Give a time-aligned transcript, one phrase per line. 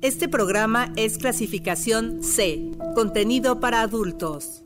[0.00, 4.62] Este programa es clasificación C, contenido para adultos.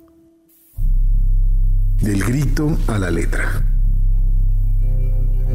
[2.03, 3.65] Del grito a la letra.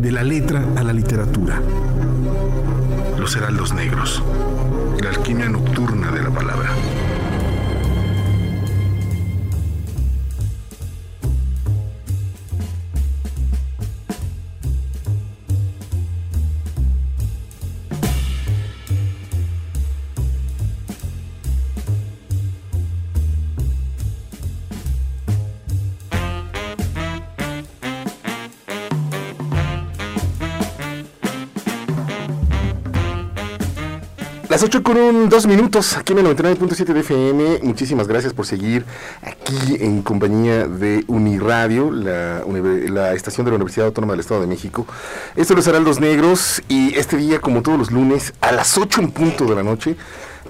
[0.01, 1.61] De la letra a la literatura.
[3.19, 4.23] Los heraldos negros.
[5.03, 6.71] La alquimia nocturna de la palabra.
[34.57, 37.59] Las 8 con un, dos minutos aquí en el 99.7 de FM.
[37.61, 38.85] Muchísimas gracias por seguir
[39.21, 42.41] aquí en compañía de Uniradio, la,
[42.89, 44.87] la estación de la Universidad Autónoma del Estado de México.
[45.35, 48.99] Esto es Los Heraldos Negros y este día, como todos los lunes, a las 8
[49.01, 49.95] en punto de la noche,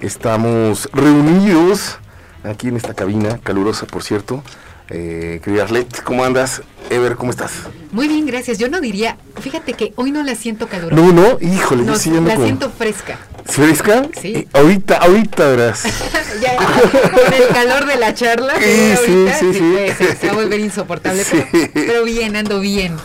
[0.00, 1.98] estamos reunidos
[2.44, 4.42] aquí en esta cabina, calurosa por cierto.
[4.90, 6.62] Eh, querida Arlet, ¿cómo andas?
[6.88, 7.52] Ever, ¿cómo estás?
[7.92, 8.56] Muy bien, gracias.
[8.56, 11.02] Yo no diría, fíjate que hoy no la siento calurosa.
[11.02, 13.18] No, no, híjole, No, yo sí la como- siento fresca.
[13.48, 14.02] ¿Fresca?
[14.20, 14.34] Sí.
[14.36, 15.82] Eh, ahorita, ahorita verás.
[16.42, 20.60] ya, con el calor de la charla, Sí, eh, sí, sí, se va a volver
[20.60, 21.24] insoportable.
[21.24, 21.42] Sí.
[21.50, 22.96] Pero, pero bien, ando bien.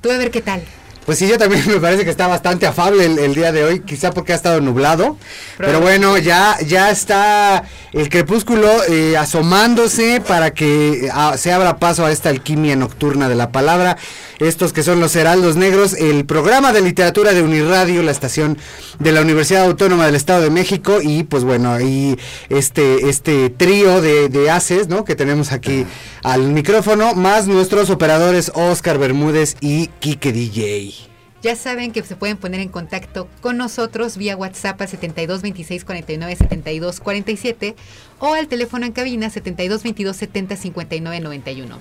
[0.00, 0.62] Tú a ver qué tal.
[1.04, 3.80] Pues sí, yo también me parece que está bastante afable el, el día de hoy,
[3.80, 5.18] quizá porque ha estado nublado.
[5.58, 12.06] Pero bueno, ya, ya está el crepúsculo eh, asomándose para que ah, se abra paso
[12.06, 13.96] a esta alquimia nocturna de la palabra.
[14.38, 18.58] Estos que son los Heraldos Negros, el programa de literatura de Uniradio, la estación
[18.98, 20.98] de la Universidad Autónoma del Estado de México.
[21.02, 22.18] Y pues bueno, y
[22.48, 25.04] este, este trío de, de haces, ¿no?
[25.04, 25.86] Que tenemos aquí
[26.22, 31.14] al micrófono, más nuestros operadores Oscar Bermúdez y Kike DJ.
[31.44, 35.84] Ya saben que se pueden poner en contacto con nosotros vía WhatsApp al 72 26
[35.84, 37.76] 49 72 47
[38.18, 41.78] o al teléfono en cabina 72 22 70 59 91.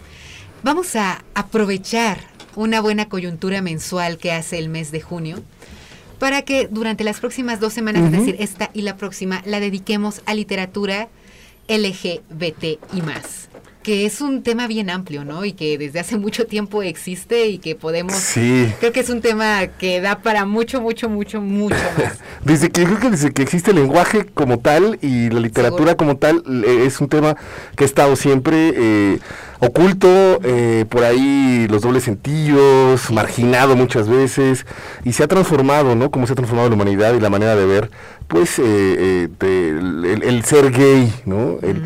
[0.63, 2.19] Vamos a aprovechar
[2.55, 5.41] una buena coyuntura mensual que hace el mes de junio
[6.19, 10.21] para que durante las próximas dos semanas, es decir, esta y la próxima, la dediquemos
[10.25, 11.09] a literatura
[11.67, 13.49] LGBT y más.
[13.83, 15.43] Que es un tema bien amplio, ¿no?
[15.43, 18.71] Y que desde hace mucho tiempo existe y que podemos Sí.
[18.79, 22.17] Creo que es un tema que da para mucho, mucho, mucho, mucho más.
[22.45, 25.97] Desde que creo que desde que existe el lenguaje como tal y la literatura Seguro.
[25.97, 27.35] como tal eh, es un tema
[27.75, 29.19] que ha estado siempre eh,
[29.65, 34.65] oculto, eh, por ahí los dobles sentidos, marginado muchas veces
[35.03, 36.11] y se ha transformado, ¿no?
[36.11, 37.89] Como se ha transformado la humanidad y la manera de ver,
[38.27, 41.57] pues eh, eh, de- el, el ser gay, ¿no?
[41.61, 41.83] El,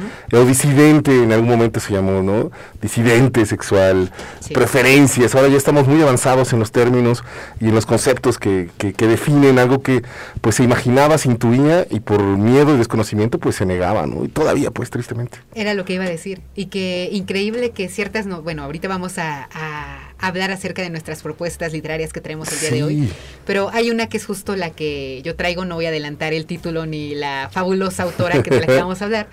[0.48, 2.52] disidente en algún momento se llamó, ¿no?
[2.82, 4.54] Disidente sexual, Sí.
[4.54, 5.36] preferencias.
[5.36, 7.24] Ahora ya estamos muy avanzados en los términos
[7.60, 10.04] y en los conceptos que, que, que definen algo que
[10.42, 14.24] pues se imaginaba, se intuía y por miedo y desconocimiento pues se negaba, ¿no?
[14.24, 15.40] Y todavía pues tristemente.
[15.56, 16.42] Era lo que iba a decir.
[16.56, 21.22] Y que increíble que ciertas, no, bueno, ahorita vamos a, a hablar acerca de nuestras
[21.22, 23.10] propuestas literarias que traemos el día de hoy.
[23.46, 26.46] Pero hay una que es justo la que yo traigo, no voy a adelantar el
[26.46, 29.28] título ni la fabulosa autora que de la que vamos a hablar.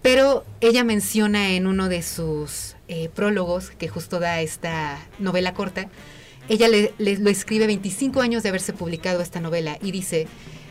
[0.00, 5.88] Pero ella menciona en uno de sus eh, prólogos, que justo da esta novela corta,
[6.48, 10.26] ella le, le- lo escribe 25 años de haberse publicado esta novela y dice,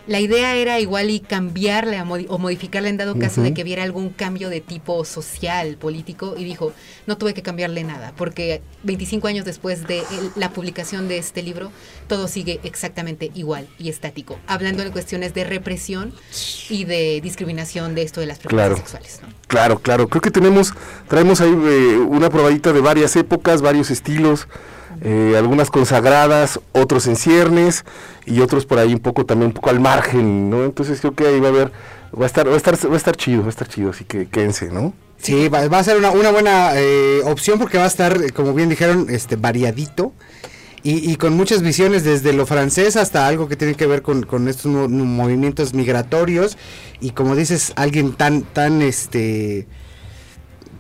[0.08, 3.84] la idea era igual y cambiarla modi- o modificarla en dado caso de que viera
[3.84, 6.74] algún cambio de tipo social, político, y dijo,
[7.08, 10.04] no tuve que cambiarle nada, porque 25 años después de
[10.36, 11.72] la publicación de este libro,
[12.08, 16.14] todo sigue exactamente igual y estático, hablando de cuestiones de represión
[16.70, 18.76] y de discriminación de esto de las Claro.
[18.76, 19.22] preferencias sexuales.
[19.22, 19.42] ¿no?
[19.48, 20.08] Claro, claro.
[20.08, 20.74] Creo que tenemos,
[21.08, 24.48] traemos ahí eh, una probadita de varias épocas, varios estilos,
[25.02, 27.84] eh, algunas consagradas, otros en ciernes
[28.26, 30.64] y otros por ahí un poco también un poco al margen, ¿no?
[30.64, 31.72] Entonces creo que ahí va a haber,
[32.20, 34.04] va a estar, va a estar, va a estar chido, va a estar chido, así
[34.06, 34.94] que quédense, ¿no?
[35.18, 38.32] Sí, va, va a ser una, una buena eh, opción porque va a estar, eh,
[38.32, 40.14] como bien dijeron, este variadito
[40.84, 44.24] y, y con muchas visiones desde lo francés hasta algo que tiene que ver con,
[44.24, 46.58] con estos mo- movimientos migratorios
[47.00, 49.68] y como dices, alguien tan, tan, este,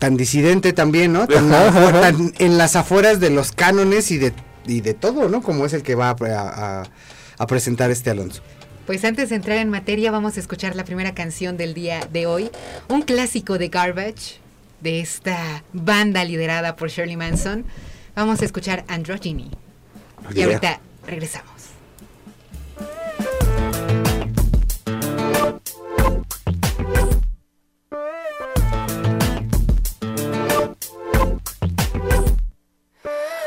[0.01, 1.27] tan disidente también, ¿no?
[1.27, 4.33] Tan, en las afueras de los cánones y de,
[4.65, 5.43] y de todo, ¿no?
[5.43, 6.83] Como es el que va a, a-
[7.37, 8.41] a presentar este Alonso.
[8.87, 12.25] Pues antes de entrar en materia, vamos a escuchar la primera canción del día de
[12.25, 12.49] hoy,
[12.87, 14.39] un clásico de Garbage,
[14.81, 17.63] de esta banda liderada por Shirley Manson.
[18.15, 19.51] Vamos a escuchar Androgyny.
[20.33, 21.50] Y ahorita regresamos.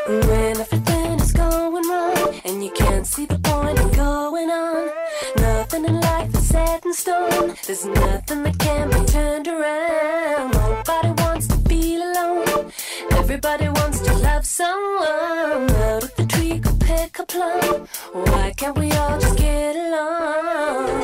[0.06, 4.90] When everything is going wrong and you can't see the point of going on,
[5.36, 7.54] nothing in life is set in stone.
[7.66, 10.52] There's nothing that can be turned around.
[10.52, 12.70] Nobody wants to feel alone.
[13.12, 15.70] Everybody wants to love someone.
[15.70, 17.88] Out of the tree could pick a plum.
[18.12, 21.03] Why can't we all just get along?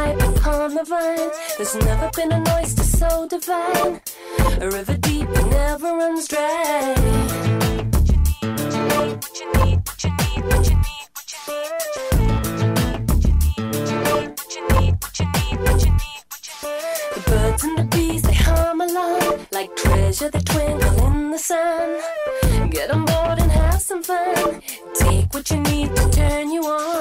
[0.83, 1.31] vine.
[1.57, 4.01] There's never been an oyster so divine,
[4.61, 6.95] a river deep that never runs dry.
[7.91, 11.01] What you need, what you need, what you need,
[19.51, 22.69] like treasure that twinkle in the sun.
[22.69, 24.61] Get on board and have some fun.
[24.95, 27.00] Take what you need to turn you on.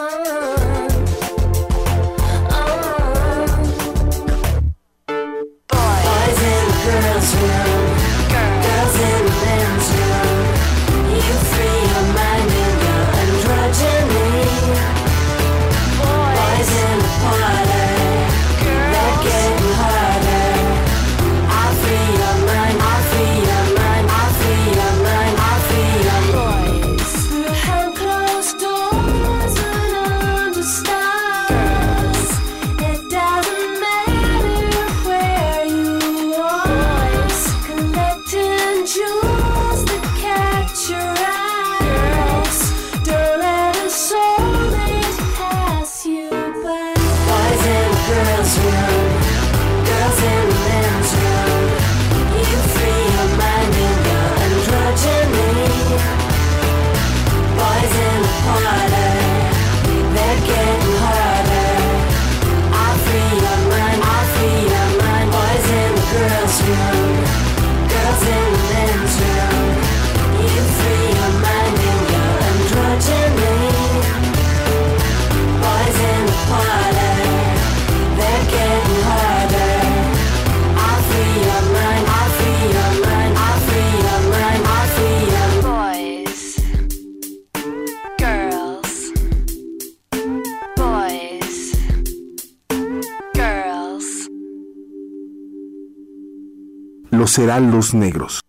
[97.40, 98.42] Serán los negros.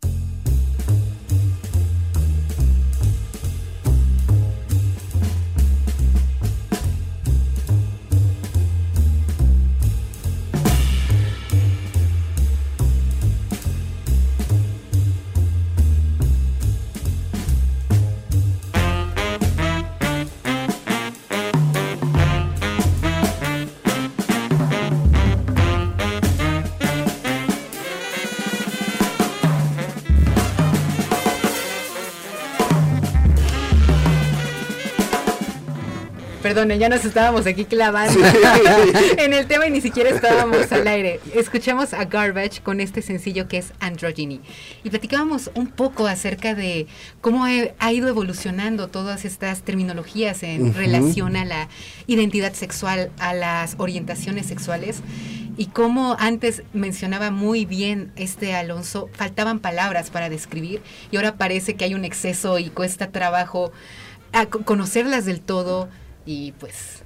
[36.61, 38.19] Perdone, ya nos estábamos aquí clavando
[39.17, 41.19] en el tema y ni siquiera estábamos al aire.
[41.33, 44.41] Escuchamos a Garbage con este sencillo que es Androgyny.
[44.83, 46.85] Y platicábamos un poco acerca de
[47.19, 50.77] cómo he- ha ido evolucionando todas estas terminologías en Ujú.
[50.77, 51.67] relación a la
[52.05, 55.01] identidad sexual, a las orientaciones sexuales.
[55.57, 61.73] Y cómo antes mencionaba muy bien este Alonso, faltaban palabras para describir y ahora parece
[61.73, 63.71] que hay un exceso y cuesta trabajo
[64.31, 65.89] a co- conocerlas del todo
[66.25, 67.03] y pues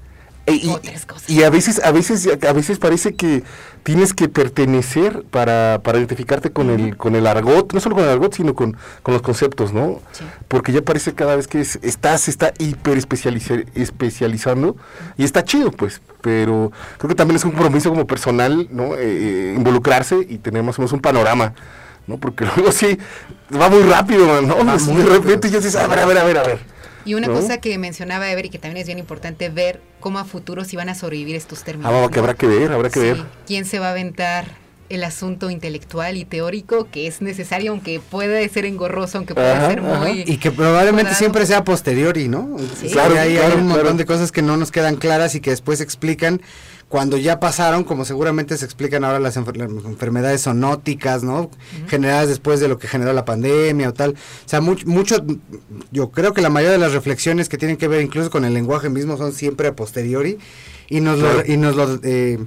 [0.47, 1.27] E- y, otras cosas.
[1.29, 3.41] y a veces, a veces, a veces parece que
[3.81, 8.11] tienes que pertenecer para, para identificarte con el, con el argot, no solo con el
[8.11, 10.01] argot, sino con, con los conceptos, ¿no?
[10.11, 10.23] Sí.
[10.47, 14.75] Porque ya parece cada vez que es- estás, se está hiper especializa- especializando
[15.17, 16.01] y está chido, pues.
[16.21, 18.95] Pero creo que también es un compromiso como personal, ¿no?
[18.95, 21.53] Eh, eh, involucrarse y tener más o menos un panorama.
[22.07, 22.17] ¿no?
[22.19, 22.99] Porque luego sí,
[23.59, 24.55] va muy rápido, ¿no?
[24.63, 26.74] De repente ya dices, a ver, a ver, a ver, a ver.
[27.05, 27.33] Y una ¿no?
[27.33, 30.75] cosa que mencionaba Ever y que también es bien importante ver cómo a futuro si
[30.75, 31.91] van a sobrevivir estos términos.
[31.93, 32.21] Ah, que ¿no?
[32.21, 33.23] habrá que ver, habrá que Sí, ver.
[33.45, 34.45] ¿Quién se va a aventar
[34.89, 39.67] el asunto intelectual y teórico que es necesario, aunque puede ser engorroso, aunque puede Ajá,
[39.69, 40.23] ser muy...
[40.27, 41.17] Y que probablemente cuadrado?
[41.17, 42.55] siempre sea posteriori, ¿no?
[42.79, 42.89] Sí.
[42.89, 43.97] Claro, hay, hay claro, un montón claro.
[43.97, 46.41] de cosas que no nos quedan claras y que después explican
[46.95, 51.49] cuando ya pasaron, como seguramente se explican ahora las, enfer- las enfermedades zoonóticas, ¿no?
[51.89, 54.11] Generadas después de lo que generó la pandemia o tal.
[54.11, 54.15] O
[54.49, 55.17] sea, much- mucho,
[55.91, 58.53] yo creo que la mayoría de las reflexiones que tienen que ver incluso con el
[58.53, 60.37] lenguaje mismo son siempre a posteriori
[60.87, 61.39] y nos Claro.
[61.45, 62.39] lo y nos lo eh,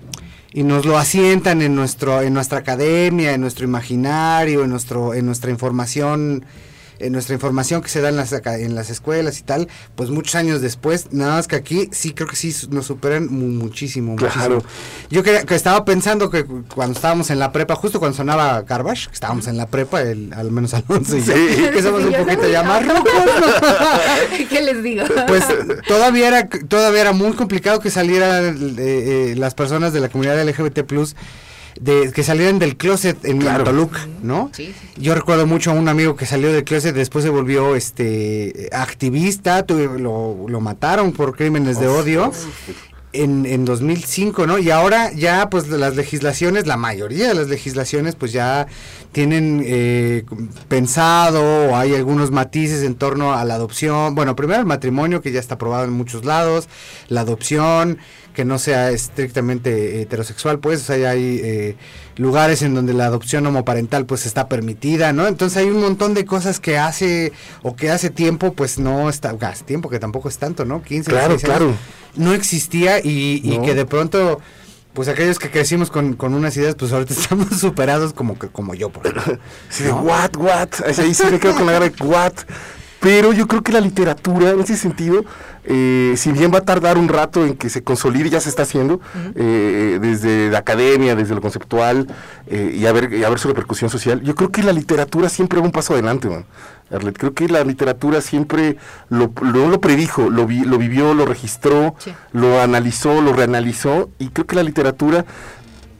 [0.54, 5.26] y nos lo asientan en nuestro en nuestra academia, en nuestro imaginario, en nuestro en
[5.26, 6.46] nuestra información
[7.00, 10.34] en nuestra información que se da en las en las escuelas y tal, pues muchos
[10.34, 14.56] años después, nada más que aquí sí creo que sí nos superan mu- muchísimo, Claro.
[14.56, 14.62] muchísimo.
[15.10, 18.62] Yo que, que estaba pensando que cu- cuando estábamos en la prepa, justo cuando sonaba
[18.62, 21.70] Garbage, que estábamos en la prepa, el, al menos Alonso y yo, Sí.
[21.72, 24.48] que somos un Sí, poquito no, ya más rucos, ¿no?
[24.48, 25.04] ¿Qué les digo?
[25.26, 25.44] pues
[25.86, 30.42] todavía era todavía era muy complicado que salieran eh, eh, las personas de la comunidad
[30.46, 31.14] LGBT plus
[31.80, 33.64] de que salieran del closet en Claro.
[33.64, 34.50] Toluca, ¿no?
[34.52, 35.00] Sí, sí.
[35.00, 39.66] Yo recuerdo mucho a un amigo que salió del closet, después se volvió este activista,
[39.66, 42.32] tuve- lo, lo mataron por crímenes de odio
[43.12, 44.58] en, en 2005, ¿no?
[44.58, 48.66] Y ahora ya pues las legislaciones, la mayoría de las legislaciones pues ya
[49.12, 50.24] tienen eh,
[50.68, 54.14] pensado o hay algunos matices en torno a la adopción.
[54.14, 56.68] Bueno, primero el matrimonio que ya está aprobado en muchos lados,
[57.08, 57.98] la adopción
[58.38, 61.76] que no sea estrictamente heterosexual, pues o sea, hay eh,
[62.18, 65.26] lugares en donde la adopción homoparental pues está permitida, ¿no?
[65.26, 67.32] Entonces hay un montón de cosas que hace
[67.64, 70.84] o que hace tiempo pues no está, hace tiempo que tampoco es tanto, ¿no?
[70.84, 71.76] 15, Claro, 16 años, claro.
[72.14, 73.64] no existía y, y No.
[73.64, 74.40] que de pronto
[74.92, 78.74] pues aquellos que crecimos con, con unas ideas pues ahorita estamos superados como que como
[78.74, 79.36] yo por ejemplo.
[79.68, 80.02] Sí, de ¿No?
[80.02, 80.68] what, what.
[80.96, 82.34] Ahí sí me quedo con la cara de what.
[83.00, 85.24] Pero yo creo que la literatura, en ese sentido,
[85.64, 88.62] eh, si bien va a tardar un rato en que se consolide, ya se está
[88.62, 89.00] haciendo,
[89.36, 92.08] eh, desde la academia, desde lo conceptual,
[92.48, 95.28] eh, y, a ver, y a ver su repercusión social, yo creo que la literatura
[95.28, 96.44] siempre va un paso adelante, man.
[96.90, 97.18] Arlet.
[97.18, 98.78] Creo que la literatura siempre
[99.10, 102.14] lo, lo, lo predijo, lo, vi- lo vivió, lo registró, Sí.
[102.32, 105.26] lo analizó, lo reanalizó, y creo que la literatura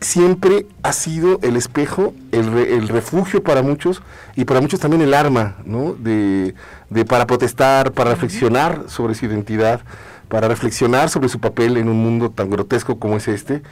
[0.00, 4.02] siempre ha sido el espejo, el, re- el refugio para muchos
[4.36, 5.94] y para muchos también el arma, ¿no?
[5.94, 6.54] De,
[6.90, 9.80] de para protestar, para reflexionar sobre su identidad,
[10.28, 13.62] para reflexionar sobre su papel en un mundo tan grotesco como es este.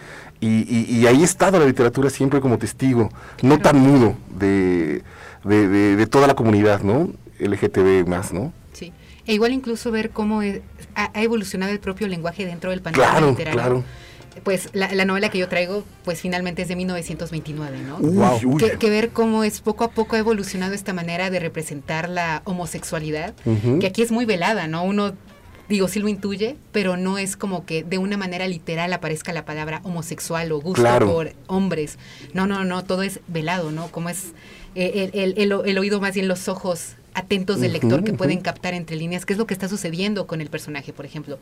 [0.40, 3.10] Y, y- y ahí ha estado la literatura siempre como testigo,
[3.42, 5.02] no tan mudo, de,
[5.44, 7.10] de, de- de toda la comunidad, ¿no?
[7.38, 8.52] LGTB más, ¿no?
[8.72, 8.92] Sí.
[9.26, 10.60] E igual incluso ver cómo es-
[10.94, 13.60] ha, ha evolucionado el propio lenguaje dentro del panorama Claro, literario.
[13.60, 13.84] claro.
[14.44, 17.96] Pues la, la novela que yo traigo, pues finalmente es de 1929, ¿no?
[17.98, 18.56] Uy, uy.
[18.56, 22.42] Que, que ver cómo es poco a poco ha evolucionado esta manera de representar la
[22.44, 23.34] homosexualidad,
[23.80, 24.84] que aquí es muy velada, ¿no?
[24.84, 25.14] Uno,
[25.68, 29.44] digo, sí lo intuye, pero no es como que de una manera literal aparezca la
[29.44, 31.10] palabra homosexual o gusto Claro.
[31.12, 31.98] por hombres.
[32.34, 33.88] No, no, no, todo es velado, ¿no?
[33.88, 34.32] Como es
[34.74, 38.40] eh, el, el- el- el oído más bien los ojos atentos del lector que pueden
[38.40, 41.38] captar entre líneas qué es lo que está sucediendo con el personaje, por ejemplo.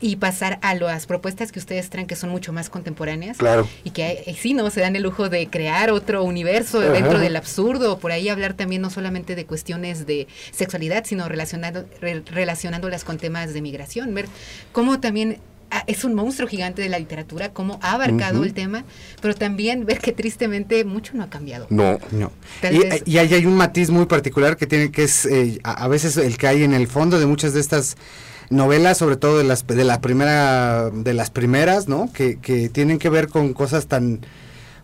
[0.00, 3.68] Y pasar a las propuestas que ustedes traen que son mucho más contemporáneas Claro.
[3.84, 4.70] y que eh, sí, ¿no?
[4.70, 6.92] Se dan el lujo de crear otro universo Ajá.
[6.92, 11.84] dentro del absurdo, por ahí hablar también no solamente de cuestiones de sexualidad, sino relacionado,
[12.00, 14.26] re- relacionándolas con temas de migración, ver
[14.72, 15.38] cómo también
[15.86, 18.84] es un monstruo gigante de la literatura, cómo ha abarcado el tema,
[19.20, 21.66] pero también ver que tristemente mucho no ha cambiado.
[21.70, 21.98] No.
[22.10, 22.32] No.
[22.70, 25.84] Y, vez- y ahí hay un matiz muy particular que tiene que es eh, a,
[25.84, 27.96] a veces el que hay en el fondo de muchas de estas
[28.50, 32.10] novelas, sobre todo de las de la primera de las primeras, ¿no?
[32.12, 34.20] Que, que tienen que ver con cosas tan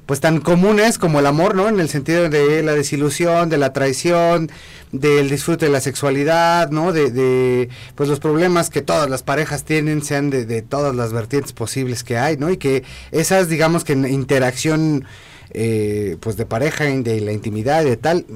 [0.07, 1.69] pues tan comunes como el amor, ¿no?
[1.69, 4.51] En el sentido de la desilusión, de la traición,
[4.93, 6.93] del disfrute de la sexualidad, ¿no?
[6.93, 11.13] De, de pues los problemas que todas las parejas tienen, sean de, de todas las
[11.13, 12.51] vertientes posibles que hay, ¿no?
[12.51, 15.05] Y que esas, digamos que en interacción,
[15.51, 18.27] eh, pues de pareja, de la intimidad de tal,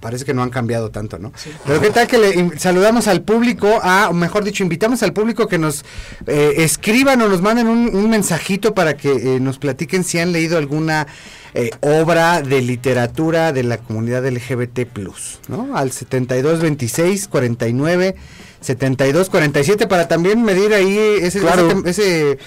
[0.00, 1.32] parece que no han cambiado tanto, ¿no?
[1.36, 1.50] Sí.
[1.66, 5.46] Pero qué tal que le saludamos al público, a, o mejor dicho, invitamos al público
[5.46, 5.84] que nos
[6.26, 10.32] eh, escriban o nos manden un, un mensajito para que eh, nos platiquen si han
[10.32, 11.06] leído alguna
[11.54, 14.86] eh, obra de literatura de la comunidad LGBT+,
[15.48, 15.76] ¿no?
[15.76, 18.16] Al 7226 49
[18.60, 21.66] 72 47 para también medir ahí ese, Claro.
[21.68, 22.38] ese, tem- ese,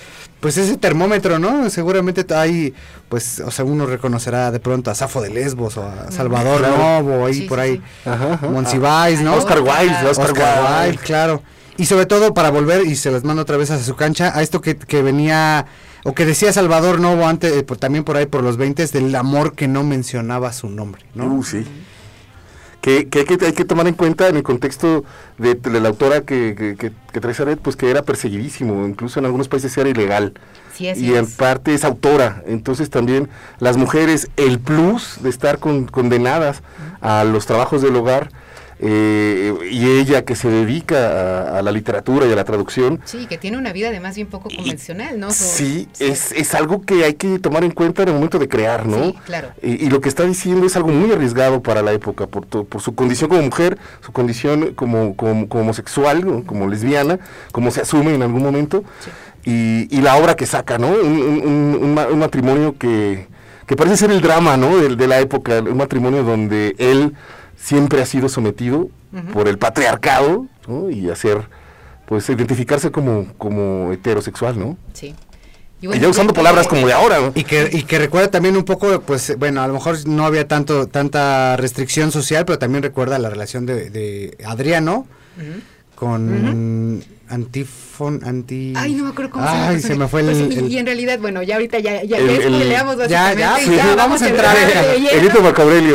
[0.43, 1.69] pues ese termómetro, ¿no?
[1.71, 2.73] Seguramente hay,
[3.09, 6.77] pues, o sea, uno reconocerá de pronto a Safo de Lesbos o a Salvador Claro.
[6.77, 7.77] Novo, ahí Sí, por ahí.
[7.77, 8.09] sí.
[8.09, 8.47] Ajá, ajá.
[8.50, 9.35] Monsiváis, ¿no?
[9.35, 10.88] Oscar Wilde, Oscar, Oscar Wilde.
[10.89, 11.41] Wilde, claro.
[11.77, 14.41] Y sobre todo para volver, y se las mando otra vez a su cancha, a
[14.43, 15.65] esto que, que venía,
[16.03, 19.15] o que decía Salvador Novo antes, eh, por- también por ahí por los 20, del
[19.15, 21.25] amor que no mencionaba su nombre, ¿no?
[21.33, 21.65] Uh, sí.
[22.83, 25.05] Que, que hay, que hay que tomar en cuenta en el contexto
[25.37, 29.19] de, de la autora que, que, que, que trae Saret, pues que era perseguidísimo, incluso
[29.19, 30.33] en algunos países era ilegal.
[30.75, 35.85] Sí, y en parte es autora, entonces también las mujeres, el plus de estar con-
[35.87, 36.61] condenadas
[36.99, 38.31] a los trabajos del hogar,
[38.80, 40.98] eh, y ella que se dedica
[41.56, 44.27] a, a la literatura y a la traducción, Sí, que tiene una vida además bien
[44.27, 45.32] poco convencional, ¿no?
[45.32, 48.86] Sí, es, es algo que hay que tomar en cuenta en el momento de crear,
[48.86, 49.03] ¿no?
[49.06, 49.50] Sí, claro.
[49.62, 52.63] Y, y lo que está diciendo es algo muy arriesgado para la época, por, to-
[52.65, 56.44] por su condición como mujer, su condición como, como, como homosexual, ¿no?
[56.44, 57.20] como lesbiana,
[57.51, 58.84] como se asume en algún momento,
[59.46, 60.88] y, y la obra que saca, ¿no?
[60.88, 63.27] Un, un- un- un ma- un matrimonio que,
[63.68, 64.77] que parece ser el drama, ¿no?
[64.77, 67.13] De, de la época, un matrimonio donde él
[67.63, 68.89] siempre ha sido sometido
[69.32, 70.89] por el patriarcado, ¿no?
[70.89, 71.48] Y hacer,
[72.05, 74.77] pues, identificarse como, como heterosexual, ¿no?
[74.93, 75.15] Sí.
[75.82, 77.32] Y ya usando palabras como de ahora, ¿no?
[77.36, 80.48] Y que, y que recuerda también un poco, pues, bueno, a lo mejor no había
[80.48, 85.05] tanto tanta restricción social, pero también recuerda la relación de, de Adriano
[85.96, 88.73] con Antifon, Anti...
[88.75, 89.67] Ay, no me acuerdo cómo se llama.
[89.69, 90.27] Ay, se me fue el...
[90.27, 92.97] Pues, y, el- y en realidad, bueno, ya ahorita ya, ya, El- ya el- spoileamos
[92.97, 94.55] Ya, ya, básicamente, sí, vamos a entrar.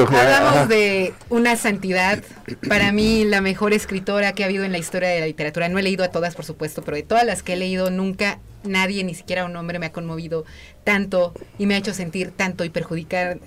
[0.04, 0.21] Ajá.
[0.23, 2.23] Hablamos de una santidad,
[2.68, 5.68] para mí la mejor escritora que ha habido en la historia de la literatura.
[5.68, 8.38] No he leído a todas, por supuesto, pero de todas las que he leído, nunca
[8.64, 10.45] nadie, ni siquiera un hombre, me ha conmovido
[10.85, 13.38] tanto y me ha hecho sentir tanto y perjudicar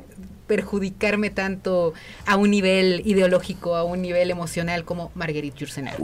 [0.51, 1.93] perjudicarme tanto
[2.25, 5.95] a un nivel ideológico, a un nivel emocional como Marguerite Yourcenar.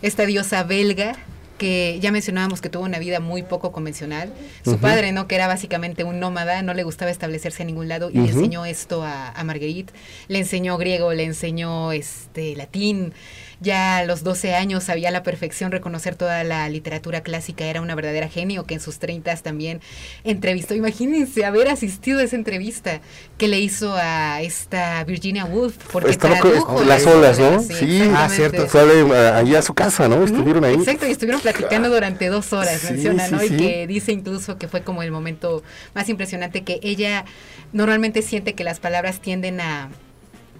[0.00, 1.16] Esta diosa belga
[1.58, 4.32] que ya mencionábamos que tuvo una vida muy poco convencional.
[4.64, 5.28] Su padre, ¿no?
[5.28, 8.64] Que era básicamente un nómada, no le gustaba establecerse en ningún lado y le enseñó
[8.64, 9.92] esto a, a Marguerite.
[10.28, 13.12] Le enseñó griego, le enseñó este latín.
[13.60, 17.80] Ya a los 12 años sabía a la perfección reconocer toda la literatura clásica, era
[17.80, 19.80] una verdadera genio que en sus 30 también
[20.24, 20.74] entrevistó.
[20.74, 23.00] Imagínense haber asistido a esa entrevista
[23.38, 25.76] que le hizo a esta Virginia Woolf.
[25.92, 27.60] Porque tradujo las la olas, ¿no?
[27.60, 27.72] Sí.
[27.72, 28.14] exactamente.
[28.16, 28.66] Ah, cierto.
[28.66, 28.80] Fue
[29.34, 30.24] allí a su casa, ¿no?
[30.24, 30.74] Estuvieron ahí.
[30.74, 33.40] Exacto, y estuvieron platicando durante dos horas, Sí, menciona, sí, ¿no?
[33.40, 33.54] sí.
[33.54, 35.62] Y que dice incluso que fue como el momento
[35.94, 37.24] más impresionante, que ella
[37.72, 39.90] normalmente siente que las palabras tienden a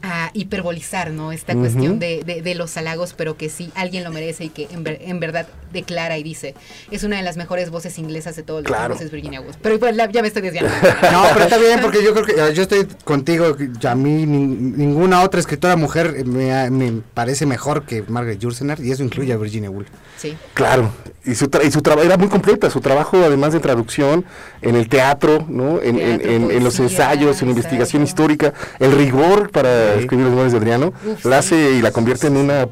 [0.02, 1.32] a hiperbolizar, ¿no?
[1.32, 4.68] Esta cuestión de, de- de los halagos, pero que sí, alguien lo merece y que
[4.70, 6.54] en, ver- en verdad declara y dice,
[6.90, 8.94] es una de las mejores voces inglesas de todos los Claro.
[8.98, 9.56] es Virginia Woolf.
[9.62, 10.70] Pero igual, ya me estoy desviando.
[11.12, 13.56] No, pero está bien porque yo creo que yo estoy contigo.
[13.88, 18.90] A mí nin- ninguna otra escritora mujer me, me parece mejor que Margaret Jursenar y
[18.90, 19.88] eso incluye a Virginia Woolf.
[20.16, 20.36] Sí.
[20.54, 20.90] Claro,
[21.24, 24.24] y su, tra- y su trabajo era muy completa, su trabajo además de traducción,
[24.62, 25.80] en el teatro, ¿no?
[25.80, 30.30] en, en- Teatro, en- en los ensayos, en investigación histórica, el rigor para Escribir los
[30.30, 32.68] memorias de Adriano, Uf, la hace y la convierte en una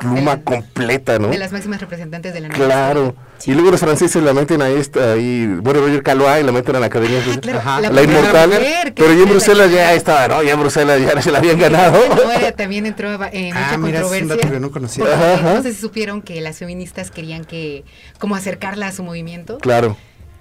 [0.00, 1.28] pluma De- completa, ¿no?
[1.28, 3.14] De las máximas representantes de la Claro.
[3.38, 3.50] Sí.
[3.52, 6.74] Y luego los franceses la meten a esta, ahí, bueno, Roger Calois y la meten
[6.76, 7.80] a la Academia Ah, claro, Ajá.
[7.80, 10.42] la, primera inmortal, mujer pero ya en la Bruselas ya estaba, ¿no?
[10.42, 11.98] Ya en Bruselas ya se la habían ganado.
[12.16, 14.36] No, era- también entró en Ah, mucha mira, ese es un controversia.
[14.36, 15.04] dato que no conocía.
[15.04, 15.62] Ajá, ajá.
[15.62, 17.84] Si supieron que las feministas querían que,
[18.18, 19.58] como acercarla a su movimiento.
[19.58, 19.96] Claro.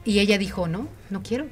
[0.05, 1.45] Y ella dijo, no, no quiero.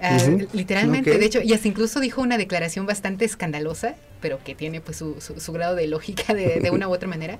[0.00, 0.48] Ujú.
[0.52, 4.96] Literalmente, de hecho, y hasta incluso dijo una declaración bastante escandalosa, pero que tiene pues
[4.96, 7.38] su, su- su grado de lógica de, de una u otra manera,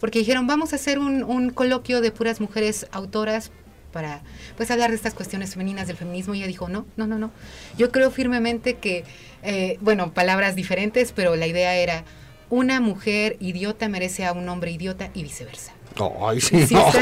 [0.00, 3.50] porque dijeron, vamos a hacer un, un coloquio de puras mujeres autoras
[3.92, 4.22] para
[4.56, 7.30] pues hablar de estas cuestiones femeninas del feminismo y ella dijo, no, no, no, no.
[7.76, 9.04] Yo creo firmemente que,
[9.42, 12.04] eh, bueno, palabras diferentes, pero la idea era,
[12.48, 15.72] una mujer idiota merece a un hombre idiota y viceversa.
[16.20, 16.60] Ay, sí.
[16.60, 16.92] Si ciertas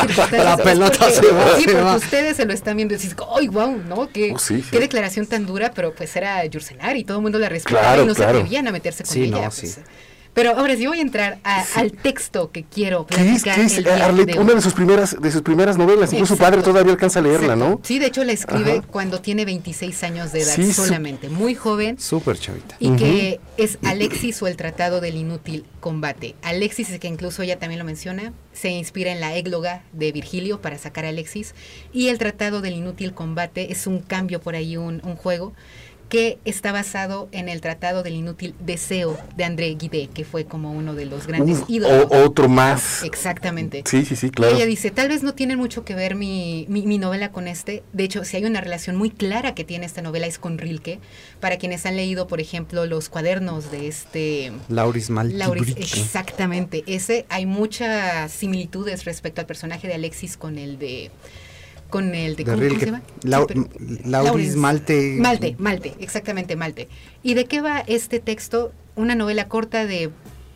[0.00, 1.96] circunstancias, la pelota se va, Sí, porque va.
[1.96, 3.76] ustedes se lo están viendo y dices, ¡ay, wow!
[3.88, 4.08] ¿No?
[4.10, 4.68] ¿Qué, Oh, sí, sí.
[4.70, 8.02] qué declaración tan dura, pero pues era Yurcenar y todo el mundo la respetaba Claro,
[8.04, 8.32] y no claro.
[8.32, 9.36] se atrevían a meterse con Sí, ella.
[9.36, 9.78] no, pues.
[10.34, 13.62] Pero ahora sí voy a entrar a- al texto que quiero ¿Qué es, platicar qué
[13.62, 14.26] es, el día Arlet?
[14.32, 14.38] de.
[14.38, 17.54] Una de sus primeras, de sus primeras novelas, incluso su padre todavía alcanza a leerla,
[17.54, 17.68] Exacto.
[17.76, 17.80] ¿no?
[17.84, 18.82] Sí, de hecho la escribe Ajá.
[18.90, 21.98] cuando tiene 26 años de edad Sí, solamente, muy joven.
[22.00, 22.76] Súper chavita.
[22.80, 26.34] y que es Alexis o el Tratado del Inútil Combate.
[26.42, 30.78] Alexis, que incluso ella también lo menciona, se inspira en la égloga de Virgilio para
[30.78, 31.54] sacar a Alexis,
[31.92, 35.52] y el Tratado del Inútil Combate es un cambio por ahí, un, un juego
[36.14, 40.70] que está basado en el Tratado del Inútil Deseo de André Guidé, que fue como
[40.70, 42.06] uno de los grandes Uf, ídolos.
[42.12, 43.02] o- otro más.
[43.02, 43.82] Exactamente.
[43.84, 44.54] Sí, sí, sí, claro.
[44.54, 47.82] ella dice, tal vez no tiene mucho que ver mi, mi, mi novela con este.
[47.92, 51.00] De hecho, si hay una relación muy clara que tiene esta novela es con Rilke.
[51.40, 54.52] Para quienes han leído, por ejemplo, los cuadernos de este...
[54.68, 55.46] Lauris Maltibridge.
[55.48, 56.84] Lauris, exactamente.
[56.86, 61.10] Ese, hay muchas similitudes respecto al personaje de Alexis con el de...
[61.90, 62.44] Con el de...
[62.44, 63.02] ¿cómo, se llama?
[63.22, 63.68] Lau- Sí, pero-
[64.04, 64.56] Lauris.
[64.56, 65.16] Malte.
[65.20, 66.88] Malte, Malte, exactamente, Malte.
[67.22, 68.72] ¿Y de qué va este texto?
[68.96, 70.10] Una novela corta de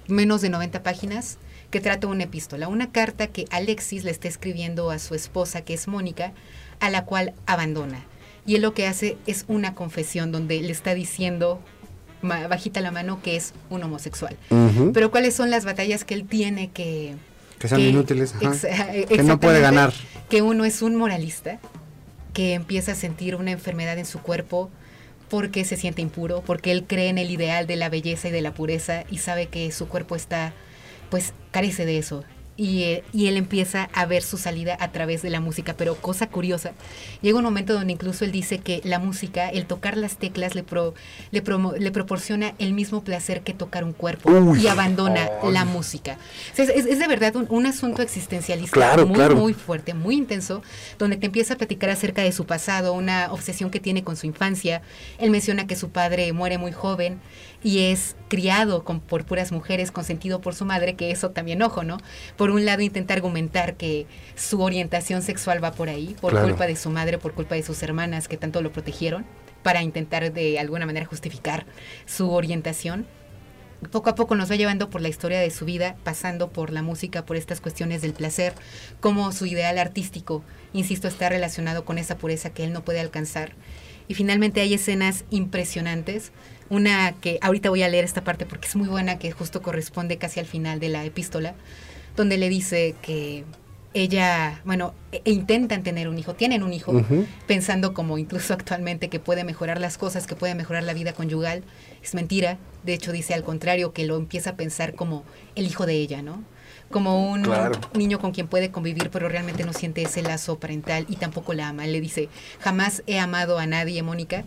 [0.08, 1.38] menos de 90 páginas
[1.70, 5.74] que trata una epístola, una carta que Alexis le está escribiendo a su esposa, que
[5.74, 6.32] es Mónica,
[6.80, 8.04] a la cual abandona.
[8.46, 11.60] Y él lo que hace es una confesión donde le está diciendo,
[12.22, 14.36] bajita la mano, que es un homosexual.
[14.94, 17.14] Pero cuáles son las batallas que él tiene que...
[17.58, 18.52] Que son inútiles, ajá.
[18.52, 19.92] Que no puede exactamente, ganar.
[20.28, 21.58] Que uno es un moralista,
[22.32, 24.70] que empieza a sentir una enfermedad en su cuerpo
[25.28, 28.40] porque se siente impuro, porque él cree en el ideal de la belleza y de
[28.40, 30.52] la pureza y sabe que su cuerpo está,
[31.10, 32.24] pues carece de eso.
[32.60, 35.94] Y, eh, y él empieza a ver su salida a través de la música, pero
[35.94, 36.72] cosa curiosa,
[37.22, 40.64] llega un momento donde incluso él dice que la música, el tocar las teclas, le,
[40.64, 40.92] pro-
[41.30, 44.60] le, promo- le proporciona el mismo placer que tocar un cuerpo Uy.
[44.60, 45.52] y abandona Ay.
[45.52, 46.18] la música.
[46.52, 49.36] O sea, es, es- es de verdad un, un asunto existencialista Claro, muy, claro.
[49.36, 50.60] muy fuerte, muy intenso,
[50.98, 54.26] donde te empieza a platicar acerca de su pasado, una obsesión que tiene con su
[54.26, 54.82] infancia.
[55.20, 57.20] Él menciona que su padre muere muy joven
[57.62, 61.82] y es criado con, por puras mujeres, consentido por su madre, que eso también, ojo,
[61.82, 61.98] ¿no?
[62.36, 66.48] Por un lado intenta argumentar que su orientación sexual va por ahí, por Claro.
[66.48, 69.26] culpa de su madre, por culpa de sus hermanas que tanto lo protegieron,
[69.62, 71.66] para intentar de alguna manera justificar
[72.06, 73.06] su orientación
[73.92, 76.82] poco a poco nos va llevando por la historia de su vida, pasando por la
[76.82, 78.52] música, por estas cuestiones del placer,
[79.00, 80.42] como su ideal artístico,
[80.72, 83.52] insisto, está relacionado con esa pureza que él no puede alcanzar.
[84.08, 86.32] Y finalmente hay escenas impresionantes,
[86.70, 90.18] una que ahorita voy a leer esta parte porque es muy buena, que justo corresponde
[90.18, 91.54] casi al final de la epístola,
[92.16, 93.44] donde le dice que
[93.94, 96.92] ella, bueno, e- e intentan tener un hijo, tienen un hijo,
[97.46, 101.62] pensando como incluso actualmente que puede mejorar las cosas, que puede mejorar la vida conyugal.
[102.02, 102.58] Es mentira.
[102.84, 105.24] De hecho, dice al contrario, que lo empieza a pensar como
[105.56, 106.42] el hijo de ella, ¿no?
[106.90, 107.80] Como un Claro.
[107.94, 111.68] niño con quien puede convivir, pero realmente no siente ese lazo parental y tampoco la
[111.68, 111.84] ama.
[111.86, 112.28] Él le dice,
[112.60, 114.44] jamás he amado a nadie, Mónica.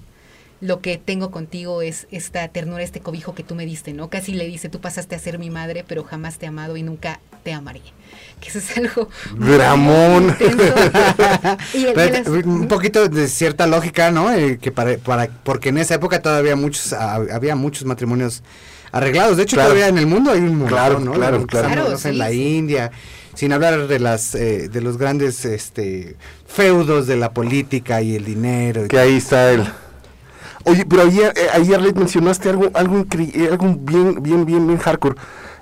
[0.62, 4.10] Lo que tengo contigo es esta ternura, este cobijo que tú me diste, ¿no?
[4.10, 6.84] Casi le dice, tú pasaste a ser mi madre, pero jamás te he amado y
[6.84, 7.82] nunca te amaré.
[8.40, 9.10] Que eso es algo...
[11.74, 14.32] Y el- Pero, las- un poquito de cierta lógica, ¿no?
[14.32, 18.44] Eh, que para, para, porque en esa época todavía muchos, ah, había muchos matrimonios
[18.92, 19.38] arreglados.
[19.38, 19.70] De hecho, Claro.
[19.70, 21.14] todavía en el mundo hay un montón, Claro, ¿no?
[21.14, 21.68] claro, claro.
[21.70, 22.58] Claro, en la sí.
[22.58, 22.92] India,
[23.36, 26.16] sin hablar de las eh, de los grandes este
[26.48, 28.86] feudos de la política y el dinero.
[28.86, 29.64] y Que ahí está el.
[30.66, 35.16] Oye, pero ayer, eh, ayer mencionaste algo, algo, eh, algo bien, bien, bien, bien hardcore.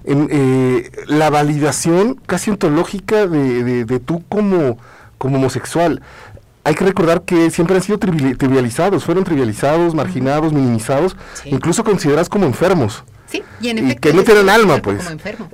[0.03, 4.77] En, eh, la validación casi ontológica de, de, de tú como,
[5.17, 6.01] como homosexual.
[6.63, 11.49] Hay que recordar que siempre han sido triviali- trivializados, fueron trivializados, marginados, minimizados, Sí.
[11.51, 13.03] incluso considerados como enfermos.
[13.27, 14.09] Sí, y en y efecto.
[14.09, 15.03] que no tienen alma, pues.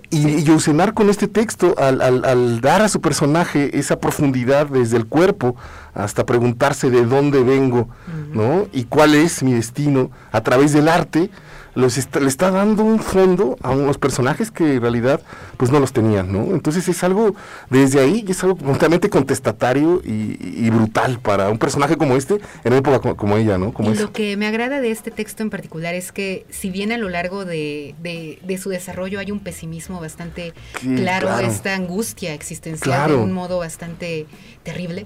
[0.09, 4.67] Y, y Yosenar con este texto, al, al- al dar a su personaje esa profundidad
[4.67, 5.55] desde el cuerpo
[5.95, 7.89] hasta preguntarse de dónde vengo,
[8.33, 8.67] ¿no?
[8.73, 11.29] Y cuál es mi destino a través del arte,
[11.73, 15.19] los está- le está dando un fondo a unos personajes que en realidad
[15.57, 16.53] pues no los tenían, ¿no?
[16.55, 17.35] Entonces es algo,
[17.69, 22.41] desde ahí, es algo completamente contestatario y, y brutal para un personaje como este, en
[22.71, 23.73] una época como, como ella, ¿no?
[23.73, 24.03] Como y esa.
[24.03, 27.09] lo que me agrada de este texto en particular es que si bien a lo
[27.09, 31.45] largo de, de- de su desarrollo hay un pesimismo bastante Sí, claro, claro.
[31.47, 33.17] esta angustia existencial Claro.
[33.17, 34.27] de un modo bastante
[34.65, 35.05] terrible,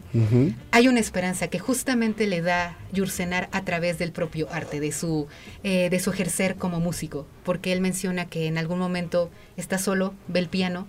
[0.72, 5.28] hay una esperanza que justamente le da Yursenar a través del propio arte, de su,
[5.64, 10.16] eh, de su ejercer como músico, porque él menciona que en algún momento está solo,
[10.28, 10.88] ve el piano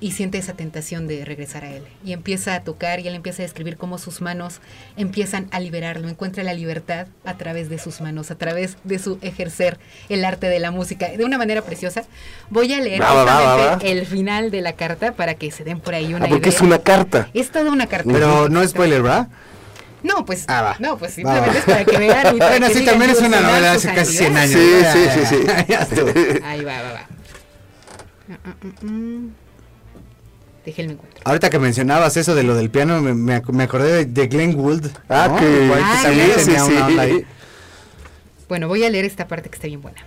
[0.00, 1.82] y siente esa tentación de regresar a él.
[2.04, 4.60] Y empieza a tocar y él empieza a describir cómo sus manos
[4.96, 9.18] empiezan a liberarlo, encuentra la libertad a través de sus manos, a través de su
[9.22, 9.78] ejercer
[10.08, 12.04] el arte de la música, de una manera preciosa.
[12.50, 16.12] Voy a leer Va, el final de la carta para que se den por ahí
[16.12, 16.56] una Ah, porque idea.
[16.58, 17.28] es una carta.
[17.32, 18.10] Es toda una carta.
[18.12, 19.28] Pero no es spoiler, ¿verdad?
[20.02, 20.76] No, pues, Ah, va.
[20.80, 22.36] no, pues simplemente es para que vean.
[22.38, 24.90] Bueno, sí, también es una "Yursenar, novela hace casi 100 santidad".
[24.90, 24.92] años.
[24.92, 25.36] Sí, sí, sí,
[26.34, 26.40] sí.
[26.44, 27.08] Ahí va, va, va.
[28.30, 29.43] Ah, ah, ah,
[30.64, 31.20] Déjenme encuentro.
[31.24, 34.26] Ahorita que mencionabas eso de lo del piano, me, me ac- me acordé de, de
[34.28, 34.86] Glenn Gould.
[35.08, 35.36] Ah, ¿no?
[35.36, 37.18] que, Ah, tenía sí, una onda ahí.
[37.18, 37.24] sí.
[38.48, 40.02] Bueno, voy a leer esta parte que está bien buena.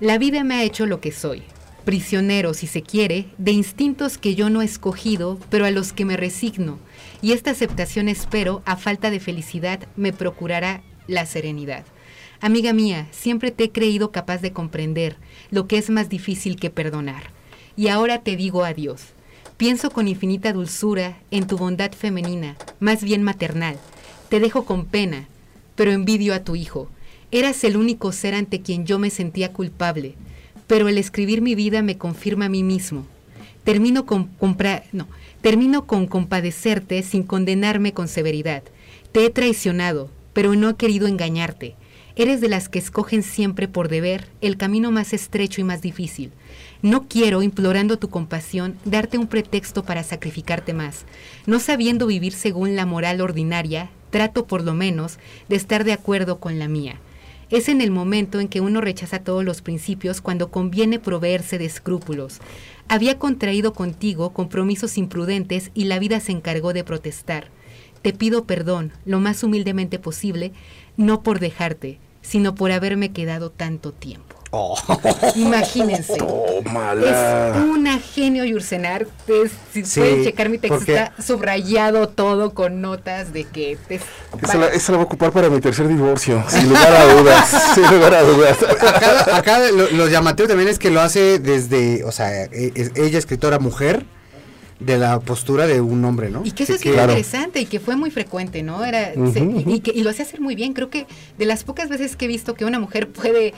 [0.00, 1.42] La vida me ha hecho lo que soy,
[1.84, 6.04] prisionero, si se quiere, de instintos que yo no he escogido, pero a los que
[6.04, 6.78] me resigno,
[7.22, 11.84] y esta aceptación espero, a falta de felicidad, me procurará la serenidad.
[12.40, 15.16] Amiga mía, siempre te he creído capaz de comprender
[15.50, 17.24] lo que es más difícil que perdonar.
[17.76, 19.02] Y ahora te digo adiós.
[19.60, 23.76] Pienso con infinita dulzura en tu bondad femenina, más bien maternal.
[24.30, 25.28] Te dejo con pena,
[25.74, 26.88] pero envidio a tu hijo.
[27.30, 30.14] Eras el único ser ante quien yo me sentía culpable,
[30.66, 33.04] pero el escribir mi vida me confirma a mí mismo.
[33.62, 34.30] Termino con
[34.92, 35.08] no,
[35.42, 38.62] termino con compadecerte sin condenarme con severidad.
[39.12, 41.74] Te he traicionado, pero no he querido engañarte.
[42.20, 46.32] Eres de las que escogen siempre por deber el camino más estrecho y más difícil.
[46.82, 51.06] No quiero, implorando tu compasión, darte un pretexto para sacrificarte más.
[51.46, 56.40] No sabiendo vivir según la moral ordinaria, trato por lo menos de estar de acuerdo
[56.40, 56.96] con la mía.
[57.48, 61.64] Es en el momento en que uno rechaza todos los principios cuando conviene proveerse de
[61.64, 62.40] escrúpulos.
[62.86, 67.48] Había contraído contigo compromisos imprudentes y la vida se encargó de protestar.
[68.02, 70.52] te pido perdón lo más humildemente posible,
[70.98, 74.36] no por dejarte, sino por haberme quedado tanto tiempo.
[74.52, 74.76] Oh.
[75.36, 76.16] Imagínense.
[76.16, 77.50] Tómala.
[77.56, 79.06] Es una genio Yursenar.
[79.28, 83.78] Es- si Sí, pueden checar mi texto, porque- está subrayado todo con notas de que
[83.88, 84.00] es-
[84.42, 87.48] Esa la, esa la voy a ocupar para mi tercer divorcio, sin lugar a dudas.
[87.74, 88.58] sin lugar a dudas.
[88.64, 92.90] Acá, acá lo, lo llamativo también es que lo hace desde, o sea, e- es-
[92.96, 94.04] ella escritora mujer,
[94.80, 96.42] de la postura de un hombre, ¿no?
[96.44, 97.12] Y que eso es que- Claro.
[97.12, 98.84] interesante y que fue muy frecuente, ¿no?
[98.84, 100.72] Era se- y, que, y lo hacía hacer muy bien.
[100.72, 101.06] Creo que
[101.38, 103.52] de las pocas veces que he visto que una mujer puede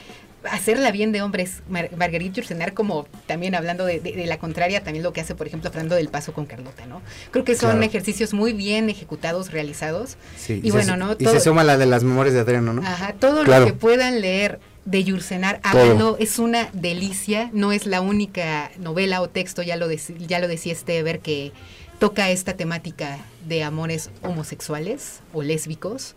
[0.51, 4.83] hacerla bien de hombres, Mar- Marguerite Yourcenar, como también hablando de, de- de la contraria,
[4.83, 7.01] también lo que hace, por ejemplo, Fernando del Paso con Carlota, ¿no?
[7.31, 7.83] Creo que son Claro.
[7.85, 10.17] ejercicios muy bien ejecutados, realizados.
[10.37, 11.13] Sí, y se bueno, ¿no?
[11.13, 12.83] Y Todo- se suma la de las memorias de Adriano, ¿no?
[12.83, 13.67] Ajá, todo Claro.
[13.67, 15.83] lo que puedan leer de Yursenar, Todo.
[15.83, 20.41] háganlo, es una delicia, no es la única novela o texto, ya lo, dec- ya
[20.41, 21.53] lo decía Estever, que
[22.01, 26.15] toca esta temática de amores homosexuales o lésbicos,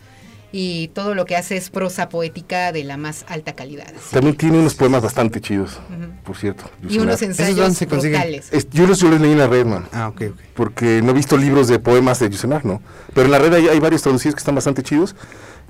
[0.51, 3.91] y todo lo que hace es prosa poética de la más alta calidad.
[4.11, 6.11] También tiene unos poemas bastante chidos, Ujú.
[6.23, 6.63] por cierto.
[6.81, 7.31] y unos Yusunar.
[7.31, 8.47] ¿Esos dónde ensayos se brutales.
[8.53, 9.85] Es- yo, los, yo los leí en la red, man.
[9.91, 10.39] Ah, ok, ok.
[10.55, 12.81] Porque no he visto libros de poemas de Yusenar, ¿no?
[13.13, 15.13] Pero en la red hay, hay varios traducidos que están bastante chidos.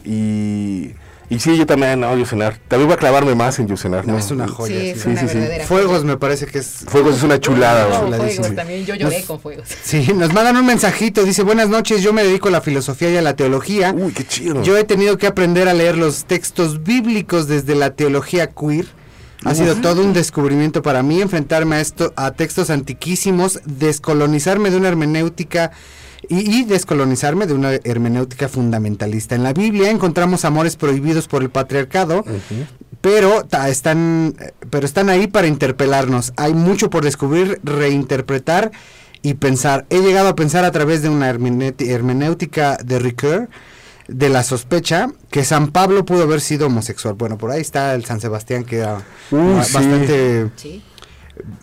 [0.04, 0.92] Y,
[1.30, 2.60] y sí, yo también, no, Yusenar.
[2.68, 4.20] También voy a clavarme más en Yusenar, No, ¿no?
[4.20, 4.84] es una Sí, joya.
[4.84, 5.10] es sí.
[5.10, 5.40] una sí, sí.
[5.68, 6.86] Fuegos me parece que es...
[6.88, 8.36] Fuegos es una chulada, No, güey.
[8.36, 9.68] fuegos también, yo lloré Nos- con fuegos.
[9.84, 13.18] Sí, nos mandan un mensajito, dice, buenas noches, yo me dedico a la filosofía y
[13.18, 13.94] a la teología.
[13.98, 14.62] Uy, qué chido.
[14.64, 18.86] Yo he tenido que aprender a leer los textos bíblicos desde la teología queer.
[19.44, 24.78] Ha sido todo un descubrimiento para mí enfrentarme a esto, a textos antiquísimos, descolonizarme de
[24.78, 25.72] una hermenéutica
[26.30, 29.36] y, y descolonizarme de una hermenéutica fundamentalista.
[29.36, 32.24] En la Biblia encontramos amores prohibidos por el patriarcado,
[33.02, 34.36] pero ta- están,
[34.70, 36.34] pero están ahí para interpelarnos.
[36.38, 38.72] Hay mucho por descubrir, reinterpretar
[39.22, 39.86] y pensar.
[39.90, 43.50] He llegado a pensar a través de una hermenéutica de Ricoeur,
[44.08, 47.16] de la sospecha, que San Pablo pudo haber sido homosexual.
[47.16, 50.84] Bueno, por ahí está el San Sebastián que era Uh, bastante Sí.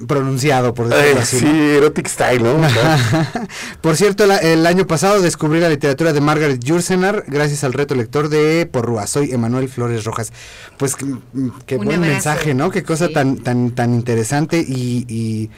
[0.07, 1.39] Pronunciado, por Eh, decirlo así.
[1.39, 1.53] sí, ¿no?
[1.55, 2.57] erotic style, ¿no?
[3.81, 7.95] Por cierto, la- el año pasado descubrí la literatura de Margaret Jursenar gracias al reto
[7.95, 9.07] lector de Porrúa.
[9.07, 10.33] Soy Emanuel Flores Rojas.
[10.79, 12.13] Pues mm, mm, qué buen abrazo.
[12.13, 12.71] mensaje, ¿no?
[12.71, 13.13] Qué cosa Sí.
[13.15, 15.51] tan tan tan interesante y, y,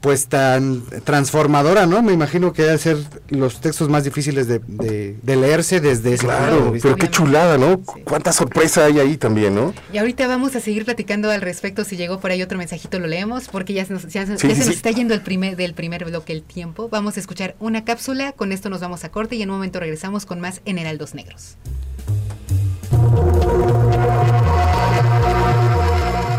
[0.00, 2.02] pues tan transformadora, ¿no?
[2.02, 2.98] Me imagino que debe ser
[3.30, 6.88] los textos más difíciles de, de- de leerse desde ese punto de Claro, vista.
[6.88, 7.78] pero qué chulada, ¿no?
[7.80, 9.72] Cu- Cuánta sorpresa hay ahí también, ¿no?
[9.92, 11.84] Y ahorita vamos a seguir platicando al respecto.
[11.84, 14.48] Si llegó por ahí otro mensajito, lo leemos, porque ya se nos, ya se- Sí,
[14.48, 14.72] ya sí, se nos sí.
[14.74, 16.88] está yendo el primer, del primer bloque el tiempo.
[16.90, 19.80] Vamos a escuchar una cápsula, con esto nos vamos a corte y en un momento
[19.80, 21.56] regresamos con más en Heraldos Negros.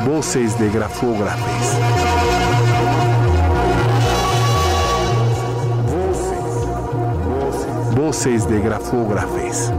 [0.06, 2.18] Voces de grafógrafes.
[8.00, 9.74] Voces, de grafógrafes.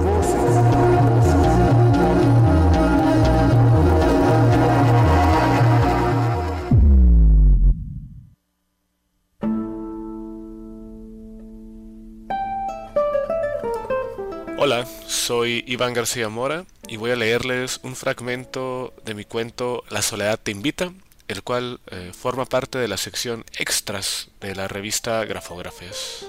[14.58, 20.02] Hola, soy Iván García Mora y voy a leerles un fragmento de mi cuento La
[20.02, 20.92] soledad te invita,
[21.26, 26.26] el cual eh, forma parte de la sección extras de la revista Grafógrafes.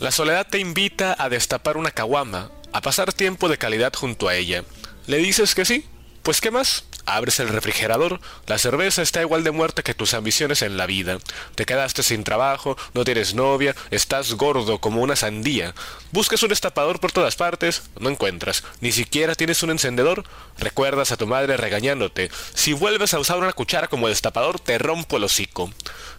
[0.00, 4.36] La soledad te invita a destapar una caguama, a pasar tiempo de calidad junto a
[4.36, 4.62] ella.
[5.08, 5.84] ¿Le dices que sí?
[6.22, 6.84] Pues ¿qué más?
[7.04, 11.18] Abres el refrigerador, la cerveza está igual de muerta que tus ambiciones en la vida.
[11.56, 15.74] Te quedaste sin trabajo, no tienes novia, estás gordo como una sandía.
[16.12, 18.62] Buscas un destapador por todas partes, no encuentras.
[18.80, 20.22] Ni siquiera tienes un encendedor.
[20.58, 22.30] Recuerdas a tu madre regañándote.
[22.54, 25.72] Si vuelves a usar una cuchara como destapador, te rompo el hocico.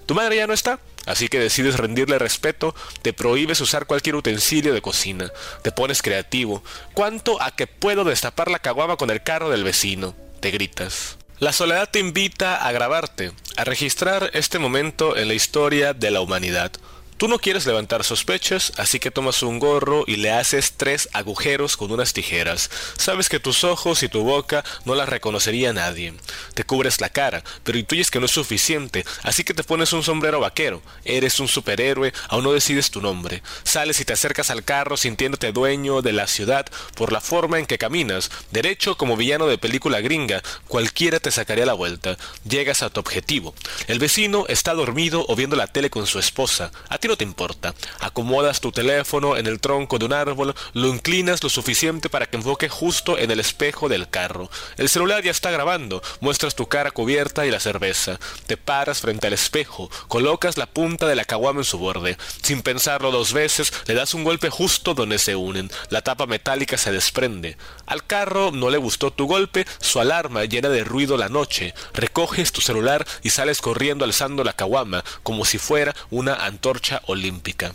[0.09, 4.73] Tu madre ya no está, así que decides rendirle respeto, te prohíbes usar cualquier utensilio
[4.73, 6.63] de cocina, te pones creativo.
[6.95, 10.15] ¿Cuánto a que puedo destapar la caguama con el carro del vecino?
[10.39, 11.19] Te gritas.
[11.37, 16.21] La soledad te invita a grabarte, a registrar este momento en la historia de la
[16.21, 16.71] humanidad.
[17.19, 21.75] Tú no quieres levantar sospechas, así que tomas un gorro y le haces tres agujeros
[21.75, 22.71] con unas tijeras.
[22.95, 26.13] Sabes que tus ojos y tu boca no las reconocería nadie.
[26.53, 30.01] Te cubres la cara, pero intuyes que no es suficiente, así que te pones un
[30.01, 30.81] sombrero vaquero.
[31.03, 33.43] Eres un superhéroe, aún no decides tu nombre.
[33.63, 37.65] Sales y te acercas al carro sintiéndote dueño de la ciudad por la forma en
[37.65, 38.31] que caminas.
[38.51, 42.17] Derecho como villano de película gringa, cualquiera te sacaría la vuelta.
[42.47, 43.53] Llegas a tu objetivo.
[43.87, 46.71] El vecino está dormido o viendo la tele con su esposa.
[46.87, 47.73] A ti no te importa.
[47.99, 52.37] Acomodas tu teléfono en el tronco de un árbol, lo inclinas lo suficiente para que
[52.37, 54.49] enfoque justo en el espejo del carro.
[54.77, 58.19] El celular ya está grabando, muestras tu cara cubierta y la cerveza.
[58.47, 62.17] Te paras frente al espejo, colocas la punta de la caguama en su borde.
[62.43, 65.71] Sin pensarlo dos veces, le das un golpe justo donde se unen.
[65.89, 67.57] La tapa metálica se desprende.
[67.85, 71.73] Al carro no le gustó tu golpe, su alarma llena de ruido la noche.
[71.93, 77.73] Recoges tu celular y sales corriendo alzando la caguama como si fuera una antorcha olímpica.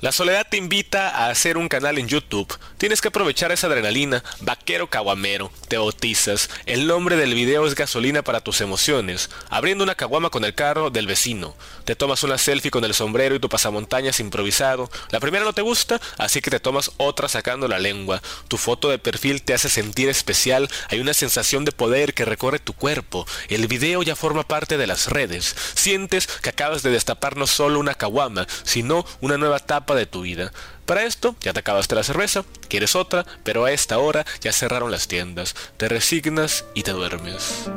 [0.00, 2.56] La soledad te invita a hacer un canal en YouTube.
[2.76, 4.22] Tienes que aprovechar esa adrenalina.
[4.42, 5.50] Vaquero caguamero.
[5.66, 6.50] Te bautizas.
[6.66, 9.28] El nombre del video es gasolina para tus emociones.
[9.50, 11.56] Abriendo una caguama con el carro del vecino.
[11.84, 14.88] Te tomas una selfie con el sombrero y tu pasamontañas improvisado.
[15.10, 18.22] La primera no te gusta, así que te tomas otra sacando la lengua.
[18.46, 20.70] Tu foto de perfil te hace sentir especial.
[20.90, 23.26] Hay una sensación de poder que recorre tu cuerpo.
[23.48, 25.56] El video ya forma parte de las redes.
[25.74, 30.22] Sientes que acabas de destapar no solo una caguama, sino una nueva etapa de tu
[30.22, 30.52] vida.
[30.86, 34.90] Para esto, ya te acabaste la cerveza, quieres otra, pero a esta hora ya cerraron
[34.90, 35.54] las tiendas.
[35.76, 37.68] Te resignas y te duermes.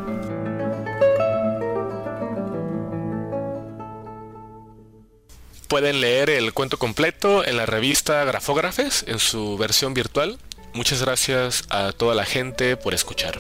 [5.68, 10.38] Pueden leer el cuento completo en la revista Grafógrafes en su versión virtual.
[10.74, 13.40] Muchas gracias a toda la gente por escuchar.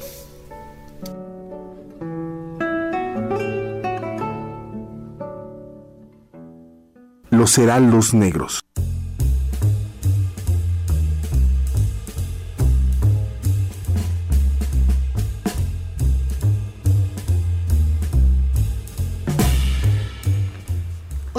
[7.41, 8.63] Los heraldos negros.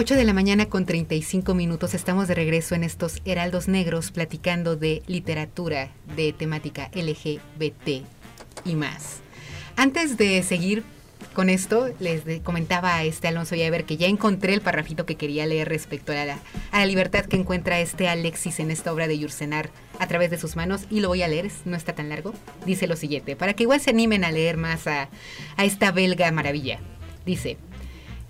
[0.09, 5.03] De la mañana con 35 minutos estamos de regreso en estos Heraldos Negros platicando de
[5.07, 8.05] literatura de temática LGBT
[8.65, 9.21] y más.
[9.77, 10.83] Antes de seguir
[11.33, 15.47] con esto, les comentaba a este Alonso Yaver que ya encontré el parrafito que quería
[15.47, 16.39] leer respecto a la,
[16.71, 20.39] a la libertad que encuentra este Alexis en esta obra de Yursenar a través de
[20.39, 22.33] sus manos y lo voy a leer, no está tan largo.
[22.67, 25.09] Dice lo siguiente, para que igual se animen a leer más a,
[25.57, 26.79] a esta belga maravilla.
[27.25, 27.57] Dice,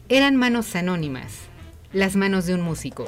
[0.08, 1.32] eran manos anónimas,
[1.92, 3.06] las manos de un músico.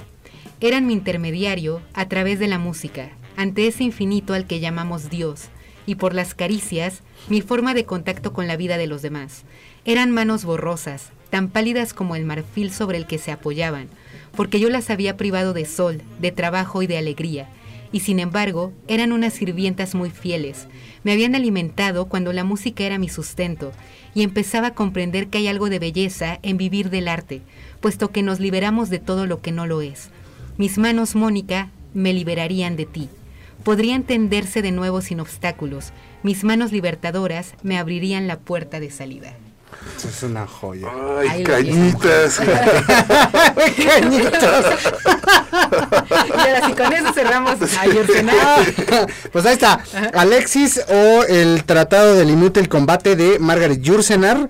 [0.61, 5.49] Eran mi intermediario a través de la música, ante ese infinito al que llamamos Dios,
[5.87, 9.45] y por las caricias, mi forma de contacto con la vida de los demás.
[9.87, 13.89] Eran manos borrosas, tan pálidas como el marfil sobre el que se apoyaban,
[14.35, 17.49] porque yo las había privado de sol, de trabajo y de alegría,
[17.93, 20.69] y sin embargo eran unas sirvientas muy fieles.
[21.03, 23.73] Me habían alimentado cuando la música era mi sustento,
[24.15, 27.43] y empezaba a comprender que hay algo de belleza en vivir del arte,
[27.81, 30.09] puesto que nos liberamos de todo lo que no lo es.
[30.57, 33.11] Mis manos, Mónica, me liberarían de ti.
[33.65, 35.93] Podrían tenderse de nuevo sin obstáculos.
[36.23, 39.37] Mis manos libertadoras me abrirían la puerta de salida.
[39.97, 40.89] Eso es una joya.
[41.19, 42.41] Ay, Ahí lo cañitas.
[42.41, 42.51] Y
[46.41, 47.55] ahora sí, con eso cerramos
[49.33, 49.81] pues ahí está.
[50.15, 54.49] Alexis o el Tratado del Inútil Combate de Margaret Jursenar.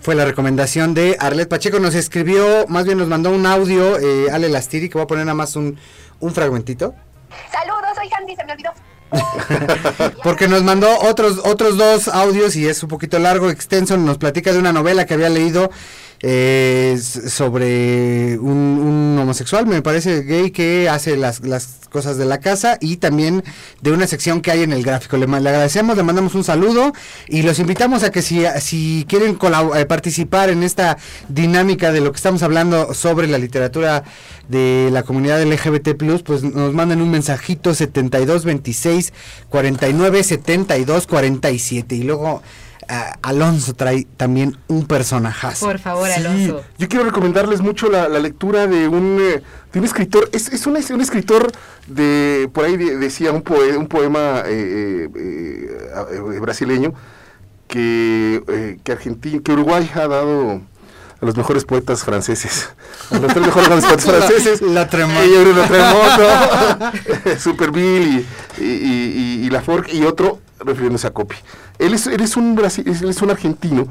[0.00, 1.80] Fue la recomendación de Arlet Pacheco.
[1.80, 5.24] Nos escribió, más bien nos mandó un audio, eh, Ale Lastiri, que voy a poner
[5.26, 5.78] nada más un,
[6.20, 6.94] un fragmentito.
[7.52, 8.70] Saludos, soy Handy, se me olvidó.
[10.22, 13.96] Porque nos mandó otros, otros dos audios y es un poquito largo, extenso.
[13.96, 15.70] Nos platica de una novela que había leído
[16.20, 22.38] eh, sobre un, un homosexual, me parece gay, que hace las, las cosas de la
[22.38, 23.44] casa y también
[23.80, 25.16] de una sección que hay en el gráfico.
[25.16, 26.92] Le, le agradecemos, le mandamos un saludo
[27.28, 29.38] y los invitamos a que si, si quieren
[29.76, 34.04] eh, participar en esta dinámica de lo que estamos hablando sobre la literatura
[34.48, 39.12] de la comunidad LGBT+, pues nos manden un mensajito 72 26
[39.48, 42.42] 49 72 47 y luego
[43.22, 45.66] Alonso trae también un personajazo.
[45.66, 46.62] Por favor, Sí, Alonso.
[46.78, 50.66] yo quiero recomendarles mucho la, la lectura de un, eh, de un escritor, es, es
[50.66, 51.52] un, es un escritor
[51.86, 56.94] de, por ahí de- decía un, poe- un poema eh, eh, brasileño
[57.66, 60.62] que, eh, que, Argentina, que Uruguay ha dado
[61.20, 62.70] a los mejores poetas franceses,
[63.10, 65.24] a los tres mejores poetas franceses, La Tremoto.
[65.24, 68.24] y Bruno Tremoto, Superville
[68.58, 71.36] y, y, y, y Laforgue y otro refiriéndose a Copy.
[71.78, 73.88] Él es, él es un él es un argentino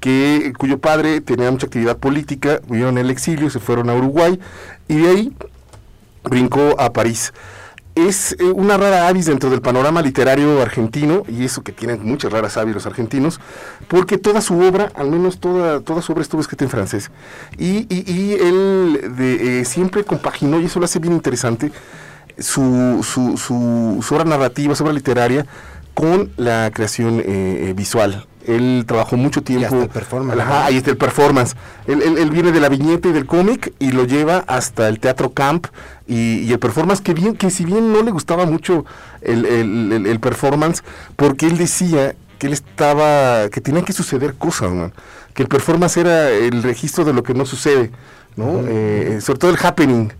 [0.00, 4.38] que cuyo padre tenía mucha actividad política, vivieron en el exilio, se fueron a Uruguay
[4.86, 5.32] y de ahí
[6.24, 7.32] brincó a París.
[7.94, 12.32] Es eh, una rara avis dentro del panorama literario argentino, y eso que tienen muchas
[12.32, 13.38] raras avis los argentinos,
[13.86, 17.12] porque toda su obra, al menos toda, toda su obra estuvo escrita en francés.
[17.56, 21.70] Y, y- él de, eh, siempre compaginó, y eso lo hace bien interesante,
[22.36, 23.36] su, su,
[24.02, 25.46] su obra narrativa, su obra literaria,
[25.94, 27.24] con la creación eh,
[27.68, 28.26] eh, visual.
[28.46, 29.66] Él trabajó mucho tiempo.
[29.66, 31.56] hasta el performance, Ajá, ahí está el performance.
[31.86, 35.00] Él, él- él viene de la viñeta y del cómic y lo lleva hasta el
[35.00, 35.66] teatro camp
[36.06, 38.84] y, y el performance, que bien, que si bien no le gustaba mucho
[39.22, 40.82] el, el- el- el performance,
[41.16, 44.92] porque él decía que él estaba, que tenían que suceder cosas, man.
[45.32, 47.92] que el performance era el registro de lo que no sucede,
[48.36, 48.60] ¿no?
[48.68, 50.12] Eh, sobre todo el happening.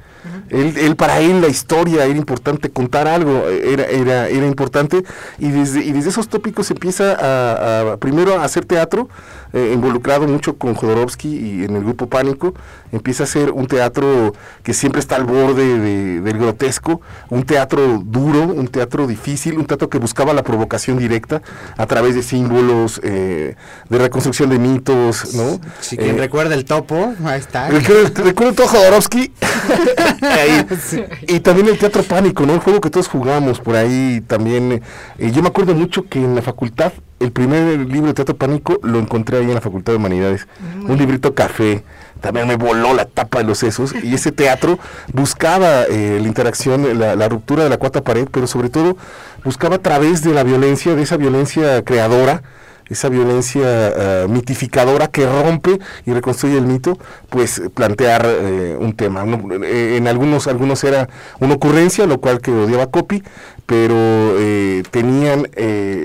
[0.50, 5.02] Él, él, para él la historia era importante, contar algo era, era, era importante
[5.38, 9.08] y desde, y desde esos tópicos empieza a, a- primero a hacer teatro,
[9.52, 12.54] eh, involucrado mucho con Jodorowsky y en el grupo Pánico,
[12.92, 17.00] empieza a hacer un teatro que siempre está al borde de- del grotesco,
[17.30, 21.42] un teatro duro, un teatro difícil, un teatro que buscaba la provocación directa
[21.76, 23.54] a través de símbolos, eh,
[23.88, 25.60] de reconstrucción de mitos, ¿no?
[25.80, 27.68] Si quien Eh, recuerda el topo, ahí está.
[27.68, 29.32] Recuerdo, recuerdo todo Jodorowsky.
[30.22, 30.66] Ahí.
[31.28, 32.54] Y también el Teatro Pánico, ¿no?
[32.54, 34.82] El juego que todos jugamos por ahí también.
[35.18, 38.78] eh, yo me acuerdo mucho que en la facultad, el primer libro de Teatro Pánico
[38.82, 40.46] lo encontré ahí en la Facultad de Humanidades.
[40.86, 41.82] Un librito café.
[42.20, 43.94] También me voló la tapa de los sesos.
[44.02, 44.78] Y ese teatro
[45.12, 48.96] buscaba eh, la interacción, la, la ruptura de la cuarta pared, pero sobre todo
[49.44, 52.42] buscaba a través de la violencia, de esa violencia creadora,
[52.88, 56.98] esa violencia eh, mitificadora que rompe y reconstruye el mito,
[57.30, 59.24] pues plantear eh, un tema.
[59.64, 61.08] Eh, en algunos, algunos era
[61.40, 63.22] una ocurrencia, lo cual que odiaba Copy,
[63.66, 65.48] pero eh, tenían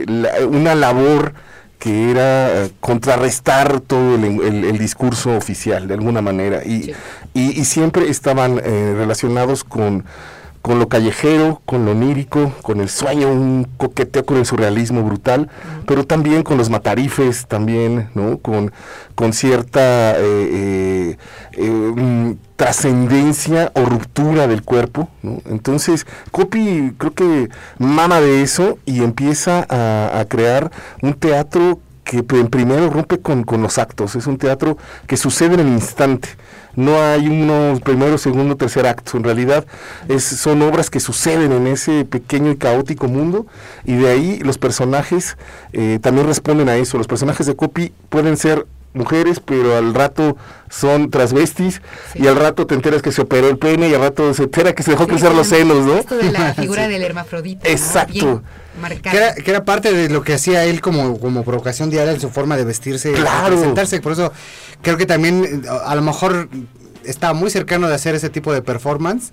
[0.08, 1.34] la- una labor
[1.78, 6.94] que era contrarrestar todo el, el- el discurso oficial de alguna manera y, Sí.
[7.34, 10.04] y- y siempre estaban eh, relacionados con,
[10.62, 15.50] con lo callejero, con lo onírico, con el sueño, un coqueteo con el surrealismo brutal,
[15.86, 18.40] pero también con los matarifes, también, ¿no?
[18.40, 18.72] Con,
[19.16, 21.18] con cierta eh, eh,
[21.54, 25.42] eh, mm, trascendencia o ruptura del cuerpo, ¿no?
[25.46, 31.80] Entonces, Copy creo que mama de eso y empieza a, a crear un teatro
[32.10, 36.30] que primero rompe con, con los actos, es un teatro que sucede en el instante,
[36.76, 39.66] no hay unos primero, segundo, tercer acto, en realidad
[40.08, 43.46] es, son obras que suceden en ese pequeño y caótico mundo
[43.86, 45.38] y de ahí los personajes
[45.74, 50.36] eh, también responden a eso, los personajes de Copy pueden ser mujeres, pero al rato
[50.70, 51.82] son transvestis
[52.14, 52.24] Sí.
[52.24, 54.74] y al rato te enteras que se operó el pene y al rato se entera
[54.74, 55.94] que se dejó Sí, crecer los senos, ¿no?
[55.96, 57.70] Esto de la figura del hermafrodita.
[57.70, 58.42] Exacto.
[59.12, 62.20] Que era, que era parte de lo que hacía él como, como provocación diaria en
[62.20, 63.50] su forma de vestirse, Claro.
[63.52, 64.00] de presentarse.
[64.02, 64.32] Por eso
[64.82, 66.50] creo que también a lo mejor
[67.04, 69.32] estaba muy cercano de hacer ese tipo de performance,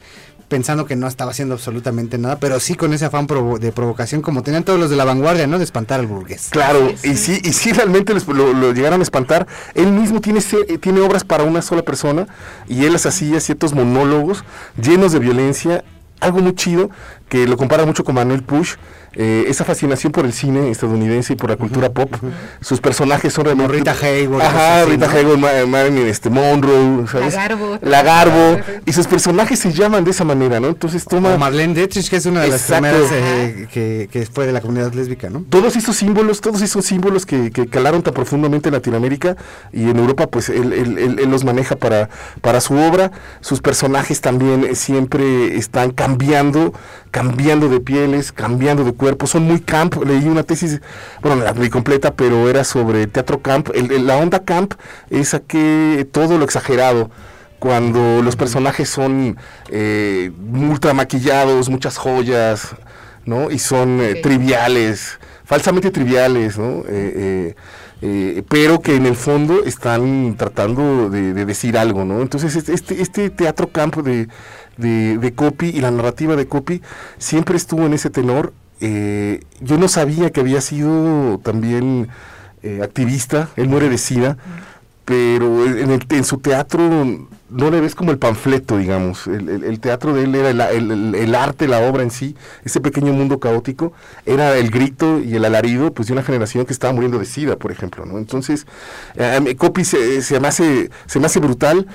[0.49, 4.23] pensando que no estaba haciendo absolutamente nada, pero sí con ese afán provo- de provocación
[4.23, 5.59] como tenían todos los de la vanguardia, ¿no?
[5.59, 6.47] De espantar al burgués.
[6.51, 7.35] Claro, Sí, y sí.
[7.35, 9.49] sí, y sí realmente les- lo, lo llegaron a espantar.
[9.75, 10.41] Él mismo tiene,
[10.81, 12.29] tiene obras para una sola persona
[12.69, 14.45] y él les hacía ciertos monólogos
[14.81, 15.83] llenos de violencia,
[16.21, 16.91] algo muy chido,
[17.29, 18.77] que lo compara mucho con Manuel Push,
[19.17, 22.15] eh, esa fascinación por el cine estadounidense y por la cultura pop.
[22.61, 23.73] Sus personajes son realmente...
[23.73, 25.13] Rita Hayworth, Ajá, Rita ¿no?
[25.13, 27.35] Hayworth, Ma- Marilyn este, Monroe, ¿sabes?
[27.35, 27.79] Lagarbo.
[27.83, 30.69] Lagarbo, y sus personajes se llaman de esa manera, ¿no?
[30.69, 31.29] Entonces toma...
[31.31, 32.83] Como Marlene Dietrich, que es una de las Exacto.
[32.89, 35.45] primeras eh, que, que fue de la comunidad lésbica, ¿no?
[35.49, 39.37] todos esos símbolos, todos esos símbolos que, que calaron tan profundamente en Latinoamérica
[39.73, 42.09] y en Europa, pues él, él- él- él los maneja para,
[42.43, 43.11] para su obra.
[43.41, 46.73] Sus personajes también eh, siempre están cambiando,
[47.11, 49.27] cambiando de pieles, cambiando de cuerpo.
[49.29, 49.95] Son muy camp.
[50.05, 50.81] Leí una tesis,
[51.23, 53.69] bueno, no la leí completa, pero era sobre teatro camp.
[53.75, 54.75] El- el- la onda camp
[55.11, 57.11] es que todo lo exagerado
[57.61, 59.37] cuando los personajes son
[59.71, 60.31] eh,
[60.71, 62.75] ultra maquillados, muchas joyas,
[63.25, 63.51] ¿no?
[63.51, 66.83] Y son eh, triviales, falsamente triviales, ¿no?
[66.89, 67.55] Eh,
[68.03, 72.21] eh, pero que en el fondo están tratando de, de decir algo, ¿no?
[72.23, 74.29] Entonces este- este, este teatro campo de,
[74.77, 76.83] de, de Copy y la narrativa de Copy
[77.19, 78.53] siempre estuvo en ese tenor.
[78.81, 82.09] Eh, yo no sabía que había sido también
[82.63, 84.37] eh, activista, él muere de SIDA,
[85.05, 86.81] pero en, el- en su teatro
[87.49, 89.27] no le ves como el panfleto, digamos.
[89.29, 93.93] El, teatro de él era el, arte, la obra en sí, ese pequeño mundo caótico,
[94.27, 97.57] era el grito y el alarido pues, de una generación que estaba muriendo de SIDA,
[97.57, 98.05] por ejemplo.
[98.05, 98.19] ¿no?
[98.19, 98.67] Entonces,
[99.15, 101.87] eh, Copy se, se me hace brutal.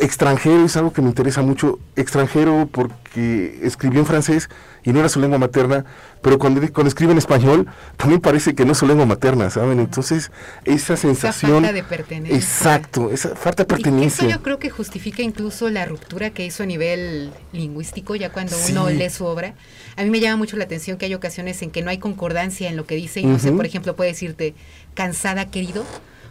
[0.00, 1.78] Extranjero es algo que me interesa mucho.
[1.94, 4.48] Extranjero porque escribió en francés
[4.82, 5.84] y no era su lengua materna,
[6.20, 7.66] pero cuando, cuando escribe en español
[7.96, 9.78] también parece que no es su lengua materna, ¿saben?
[9.78, 10.32] Entonces,
[10.64, 11.52] esa sensación...
[11.62, 12.36] falta de pertenencia.
[12.36, 14.28] Exacto, esa falta de Y eso pertenencia.
[14.28, 18.72] yo creo que justifica incluso la ruptura que hizo a nivel lingüístico, ya cuando Sí.
[18.72, 19.54] uno lee su obra.
[19.96, 22.68] A mí me llama mucho la atención que hay ocasiones en que no hay concordancia
[22.68, 24.54] en lo que dice y no sé, por ejemplo, puede decirte
[24.94, 25.84] cansada, querido,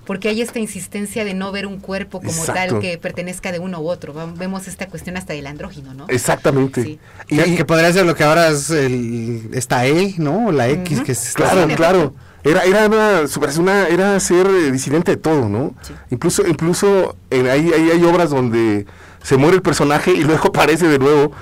[0.08, 2.54] porque hay esta insistencia de no ver un cuerpo como Exacto.
[2.54, 4.14] tal que pertenezca de uno u otro.
[4.38, 6.06] Vemos esta cuestión hasta del andrógino, ¿no?
[6.08, 6.82] Exactamente.
[6.82, 7.00] Sí.
[7.28, 10.54] Y, Que, que podría ser lo que ahora es el, esta E, ¿no?
[10.54, 12.14] La X, que es claro, Sí, claro.
[12.46, 15.76] Era, era una, persona era ser eh, disidente de todo, ¿no?
[16.10, 18.86] Incluso, incluso en, ahí, ahí hay obras donde
[19.22, 21.34] se muere el personaje y luego aparece de nuevo.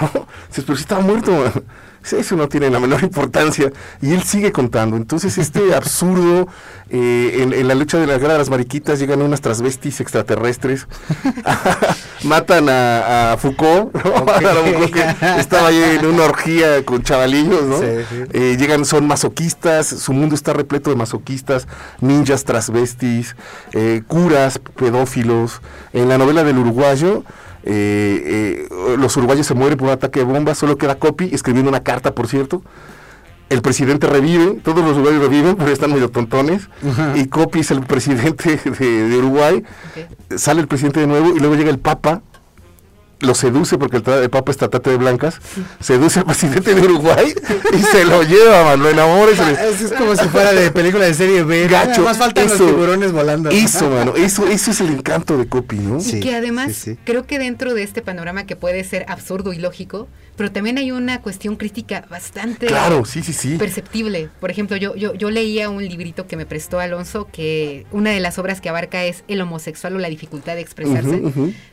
[0.00, 0.28] ¿no?
[0.54, 1.52] Pero si estaba muerto.
[2.10, 3.72] Eso no tiene la menor importancia.
[4.00, 4.96] Y él sigue contando.
[4.96, 6.48] Entonces, este absurdo,
[6.90, 10.86] eh, en, en la lucha de la guerra de las mariquitas, llegan unas transvestis extraterrestres,
[12.24, 14.24] matan a, a Foucault, ¿no?
[14.32, 17.78] A la Foucault que estaba ahí en una orgía con chavalillos, ¿no?
[17.78, 18.16] Sí, sí.
[18.32, 21.66] Eh, llegan, son masoquistas, su mundo está repleto de masoquistas,
[22.00, 23.36] ninjas transvestis,
[23.72, 25.60] eh, curas, pedófilos.
[25.92, 27.24] En la novela del uruguayo,
[27.64, 31.68] eh, eh, los uruguayos se mueren por un ataque de bomba, solo queda Copy escribiendo
[31.68, 32.62] una carta, por cierto.
[33.48, 36.68] El presidente revive, todos los uruguayos reviven, pero están medio tontones.
[37.14, 39.62] Y Copy es el presidente de, de Uruguay.
[40.36, 42.22] Sale el presidente de nuevo y luego llega el Papa
[43.22, 45.36] lo seduce porque el, el Papa es tratate de blancas,
[45.80, 47.32] seduce al presidente de Uruguay
[47.72, 50.52] y se lo lleva, man, lo enamora y se le- Eso es como si fuera
[50.52, 51.68] de película de serie B.
[51.68, 52.58] Gacho, Más faltan eso.
[52.58, 53.50] los tiburones volando.
[53.50, 56.00] Eso, mano, eso, eso es el encanto de Copy, ¿no?
[56.00, 56.98] Sí, y que además sí, sí.
[57.04, 60.90] creo que dentro de este panorama que puede ser absurdo y lógico, pero también hay
[60.92, 63.56] una cuestión crítica bastante Claro, sí, sí, sí.
[63.56, 64.30] perceptible.
[64.40, 68.20] Por ejemplo, yo, yo, yo leía un librito que me prestó Alonso que una de
[68.20, 71.22] las obras que abarca es el homosexual o la dificultad de expresarse,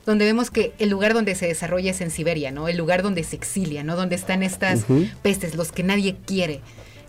[0.05, 2.67] donde vemos que el lugar donde se desarrolla es en Siberia, ¿no?
[2.67, 3.95] El lugar donde se exilia, ¿no?
[3.95, 4.85] Donde están estas
[5.21, 6.61] pestes, los que nadie quiere.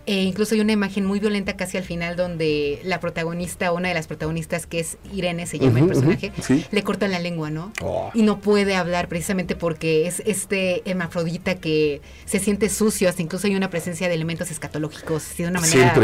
[0.06, 3.94] E incluso hay una imagen muy violenta casi al final donde la protagonista, una de
[3.94, 6.64] las protagonistas que es Irene, se llama el personaje, sí.
[6.70, 7.70] le cortan la lengua, ¿no?
[7.82, 8.10] Oh.
[8.14, 13.46] Y no puede hablar precisamente porque es este hermafrodita que se siente sucio, hasta incluso
[13.46, 15.94] hay una presencia de elementos escatológicos así de una manera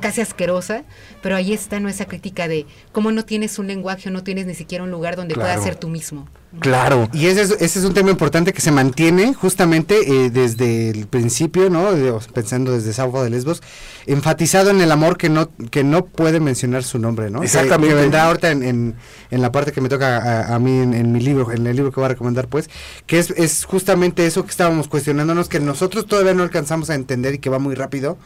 [0.00, 0.84] casi asquerosa,
[1.22, 1.88] pero ahí está ¿no?
[1.90, 5.16] esa crítica de cómo no tienes un lenguaje o no tienes ni siquiera un lugar
[5.16, 5.50] donde Claro.
[5.50, 6.28] puedas ser tú mismo.
[6.60, 7.08] Claro.
[7.12, 9.96] Y ese es, ese es un tema importante que se mantiene justamente
[10.26, 11.88] eh, desde el principio, ¿no?
[12.32, 13.62] Pensando desde Sauco de Lesbos,
[14.06, 17.40] enfatizado en el amor que no que no puede mencionar su nombre, ¿no?
[17.40, 17.94] Que- Exactamente.
[17.94, 18.94] Que, vendrá ahorita en, en-
[19.30, 21.76] en la parte que me toca a, a mí en, en mi libro, en el
[21.76, 22.70] libro que voy a recomendar, pues,
[23.06, 27.34] que es, es justamente eso que estábamos cuestionándonos, que nosotros todavía no alcanzamos a entender
[27.34, 28.16] y que va muy rápido,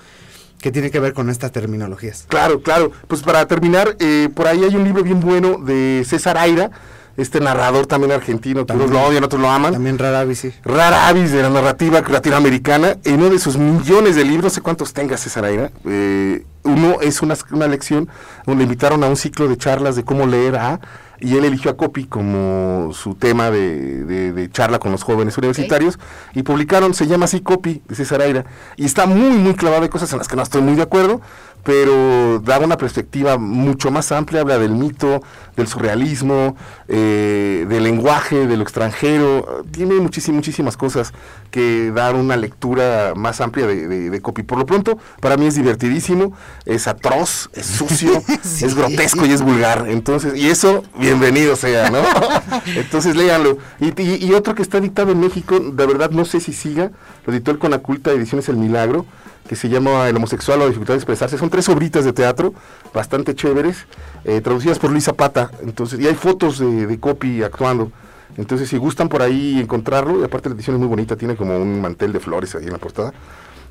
[0.60, 2.26] que tiene que ver con estas terminologías.
[2.28, 2.92] Claro, claro.
[3.06, 6.70] Pues para terminar, eh, por ahí hay un libro bien bueno de César Aira,
[7.18, 9.02] este narrador también argentino, que unos También.
[9.02, 9.72] lo odian, otros lo aman.
[9.74, 10.52] También rara vez, sí.
[10.64, 14.60] Rara avis de la narrativa latinoamericana, en uno de sus millones de libros, no sé
[14.62, 18.08] cuántos tenga César Aira, eh, uno es una, una lección
[18.46, 20.80] donde invitaron a un ciclo de charlas de cómo leer a,
[21.20, 25.36] y él eligió a Copy como su tema de, de- de charla con los jóvenes
[25.36, 25.98] universitarios,
[26.34, 28.44] y publicaron, se llama así Copy, de César Aira,
[28.76, 31.20] y está muy, muy clavado, hay cosas en las que no estoy muy de acuerdo,
[31.64, 35.20] pero da una perspectiva mucho más amplia, habla del mito,
[35.56, 36.56] del surrealismo,
[36.88, 41.12] eh, del lenguaje, de lo extranjero, tiene muchísimas, muchísimas cosas
[41.50, 44.42] que dan una lectura más amplia de, de, de Copy.
[44.42, 46.32] Por lo pronto, para mí es divertidísimo,
[46.64, 48.64] es atroz, es sucio, Sí.
[48.64, 49.86] es grotesco y es vulgar.
[49.88, 51.98] Entonces, y eso, bienvenido sea, ¿no?
[52.76, 53.59] Entonces, léanlo.
[53.80, 56.90] Y, y- y otro que está editado en México, de verdad no sé si siga,
[57.26, 59.04] lo editó el Conaculta Ediciones El Milagro,
[59.49, 61.38] que se llama El homosexual o la dificultad de expresarse.
[61.38, 62.55] Son tres obritas de teatro,
[62.94, 63.86] bastante chéveres,
[64.24, 65.51] eh, traducidas por Luis Zapata.
[65.62, 67.90] Entonces, y hay fotos de, de Copy actuando.
[68.36, 71.57] Entonces, si gustan por ahí encontrarlo, y aparte la edición es muy bonita, tiene como
[71.59, 73.12] un mantel de flores ahí en la portada.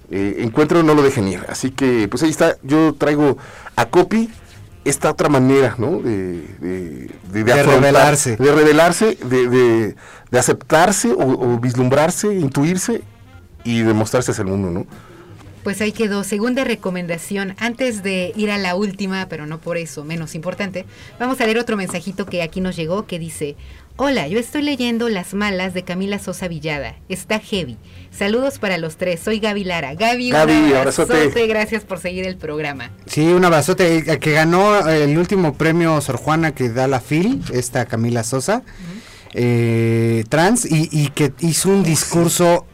[0.09, 1.41] Eh, encuentro, no lo dejen ir.
[1.47, 2.57] Así que, pues ahí está.
[2.63, 3.37] Yo traigo
[3.75, 4.29] a Copy
[4.83, 5.99] esta otra manera, ¿no?
[5.99, 8.35] De, de, de, De afrontar- revelarse.
[8.37, 9.95] De revelarse, de,
[10.37, 13.03] aceptarse o, o vislumbrarse, intuirse
[13.63, 14.85] y demostrarse hacia el mundo, ¿no?
[15.67, 16.23] Pues ahí quedó.
[16.23, 17.53] Segunda recomendación.
[17.59, 20.85] Antes de ir a la última, pero no por eso menos importante,
[21.19, 23.57] vamos a leer otro mensajito que aquí nos llegó que dice:
[23.97, 26.95] Hola, yo estoy leyendo Las Malas de Camila Sosa Villada.
[27.09, 27.75] Está heavy.
[28.11, 29.19] Saludos para los tres.
[29.19, 29.93] Soy Gaby Lara.
[29.93, 31.11] Gaby, Gaby, un abrazote.
[31.11, 31.47] abrazote.
[31.47, 32.91] Gracias por seguir el programa.
[33.05, 37.87] Sí, un abrazote que ganó el último premio Sor Juana que da la FIL, esta
[37.87, 38.63] Camila Sosa,
[39.33, 42.65] eh, trans, y, y que hizo un discurso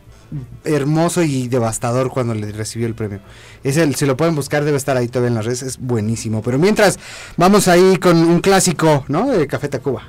[0.63, 3.19] hermoso y devastador cuando le recibió el premio.
[3.63, 6.41] Es el, si lo pueden buscar, debe estar ahí todavía en las redes, es buenísimo.
[6.41, 6.99] Pero mientras,
[7.37, 9.29] vamos ahí con un clásico, ¿no?
[9.29, 10.03] De Café Tacuba.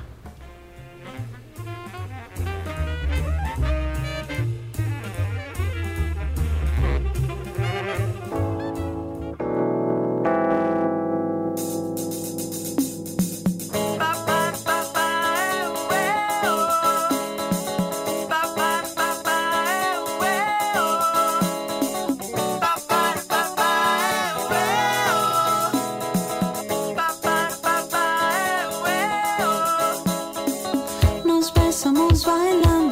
[32.47, 32.84] I'm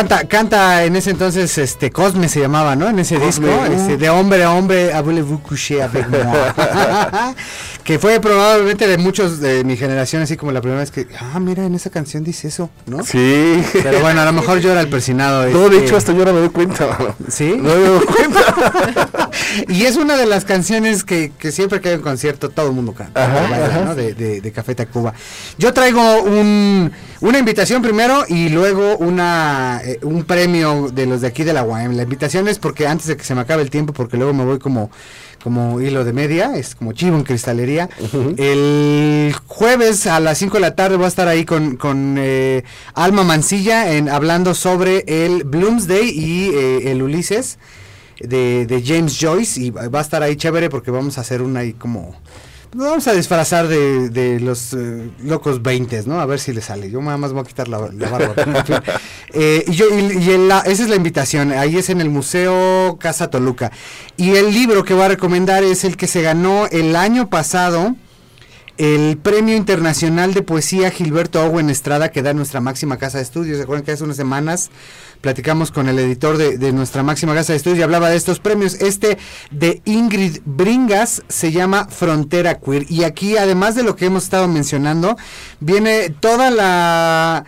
[0.00, 2.88] Canta, canta en ese entonces, este, Cosme se llamaba, ¿no?
[2.88, 3.70] En ese Cosme, disco, uh.
[3.70, 6.22] este, de hombre a hombre, voulez-vous coucher avec moi?
[7.90, 11.40] que fue probablemente de muchos de mi generación, así como la primera vez que, ah,
[11.40, 13.02] mira, en esa canción dice eso, ¿no?
[13.02, 13.60] Sí.
[13.82, 15.44] Pero bueno, a lo mejor yo era el persinado.
[15.50, 17.16] No, de hecho, hasta yo ahora me doy cuenta.
[17.28, 17.52] ¿Sí?
[17.56, 19.30] No me doy cuenta.
[19.66, 22.74] y es una de las canciones que, que siempre que hay un concierto todo el
[22.74, 23.80] mundo canta, Ajá, baila, ajá.
[23.80, 23.94] ¿no?
[23.96, 25.12] de, de, de Café Tacuba.
[25.58, 31.26] Yo traigo un, una invitación primero y luego una eh, un premio de los de
[31.26, 31.96] aquí de la UAM.
[31.96, 34.44] La invitación es porque antes de que se me acabe el tiempo, porque luego me
[34.44, 34.92] voy como
[35.42, 37.88] como hilo de media, es como chivo en cristalería.
[38.36, 42.64] El jueves a las 5 de la tarde voy a estar ahí con, con eh,
[42.94, 47.58] Alma Mancilla en, hablando sobre el Bloomsday y eh, el Ulises
[48.20, 51.42] de, de James Joyce y va va a estar ahí chévere porque vamos a hacer
[51.42, 52.14] una ahí como
[52.72, 56.20] vamos a disfrazar de, de los eh, locos 20, ¿no?
[56.20, 56.90] A ver si le sale.
[56.90, 58.34] Yo nada más voy a quitar la, la barba.
[59.32, 61.52] Eh, y yo, y, y en la- esa es la invitación.
[61.52, 63.70] Ahí es en el Museo Casa Toluca.
[64.16, 67.94] Y el libro que voy a recomendar es el que se ganó el año pasado
[68.80, 73.58] el Premio Internacional de Poesía Gilberto Owen Estrada que da nuestra máxima casa de estudios.
[73.58, 74.70] ¿Se que hace unas semanas
[75.20, 78.40] platicamos con el editor de, de nuestra máxima casa de estudios y hablaba de estos
[78.40, 78.80] premios?
[78.80, 79.18] Este
[79.50, 82.86] de Ingrid Bringas se llama Frontera Queer.
[82.90, 85.18] Y aquí, además de lo que hemos estado mencionando,
[85.60, 87.44] viene toda la...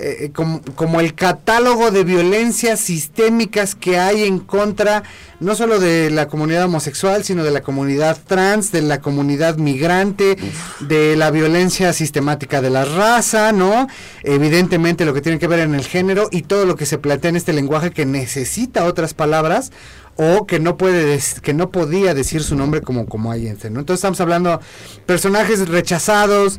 [0.00, 5.02] eh, como, como el catálogo de violencias sistémicas que hay en contra
[5.40, 10.36] no solo de la comunidad homosexual, sino de la comunidad trans, de la comunidad migrante,
[10.80, 13.86] de la violencia sistemática de la raza, ¿no?
[14.22, 17.30] Evidentemente lo que tiene que ver en el género y todo lo que se plantea
[17.30, 19.70] en este lenguaje que necesita otras palabras
[20.16, 23.80] o que no puede que no podía decir su nombre como como hay ¿no?
[23.80, 24.60] Entonces estamos hablando
[25.06, 26.58] personajes rechazados,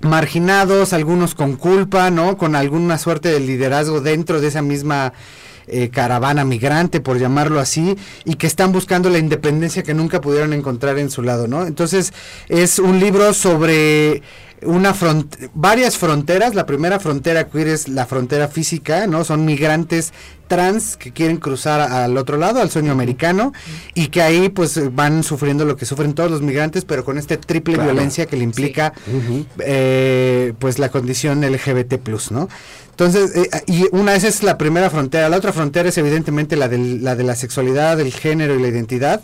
[0.00, 2.36] marginados, algunos con culpa, ¿no?
[2.36, 5.12] Con alguna suerte de liderazgo dentro de esa misma
[5.68, 10.52] eh, caravana migrante, por llamarlo así, y que están buscando la independencia que nunca pudieron
[10.52, 11.66] encontrar en su lado, ¿no?
[11.66, 12.12] Entonces
[12.48, 14.22] es un libro sobre
[14.62, 16.54] una front varias fronteras.
[16.54, 19.22] La primera frontera queer es la frontera física, ¿no?
[19.24, 20.12] Son migrantes
[20.48, 23.52] trans que quieren cruzar al otro lado, al sueño americano,
[23.94, 27.36] y que ahí pues van sufriendo lo que sufren todos los migrantes, pero con este
[27.36, 27.90] triple Claro.
[27.92, 28.92] violencia que le implica
[29.58, 31.98] eh, pues la condición LGBT+,
[32.30, 32.48] ¿no?
[32.96, 35.28] Entonces, eh, y una esa es la primera frontera.
[35.28, 38.68] La otra frontera es evidentemente la, del- la de la sexualidad, el género y la
[38.68, 39.20] identidad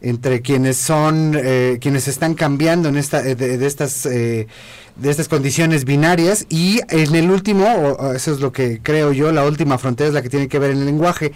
[0.00, 4.48] entre quienes son eh, quienes están cambiando en esta eh, de, de estas eh,
[4.96, 9.44] de estas condiciones binarias y en el último eso es lo que creo yo la
[9.44, 11.30] última frontera es la que tiene que ver en el lenguaje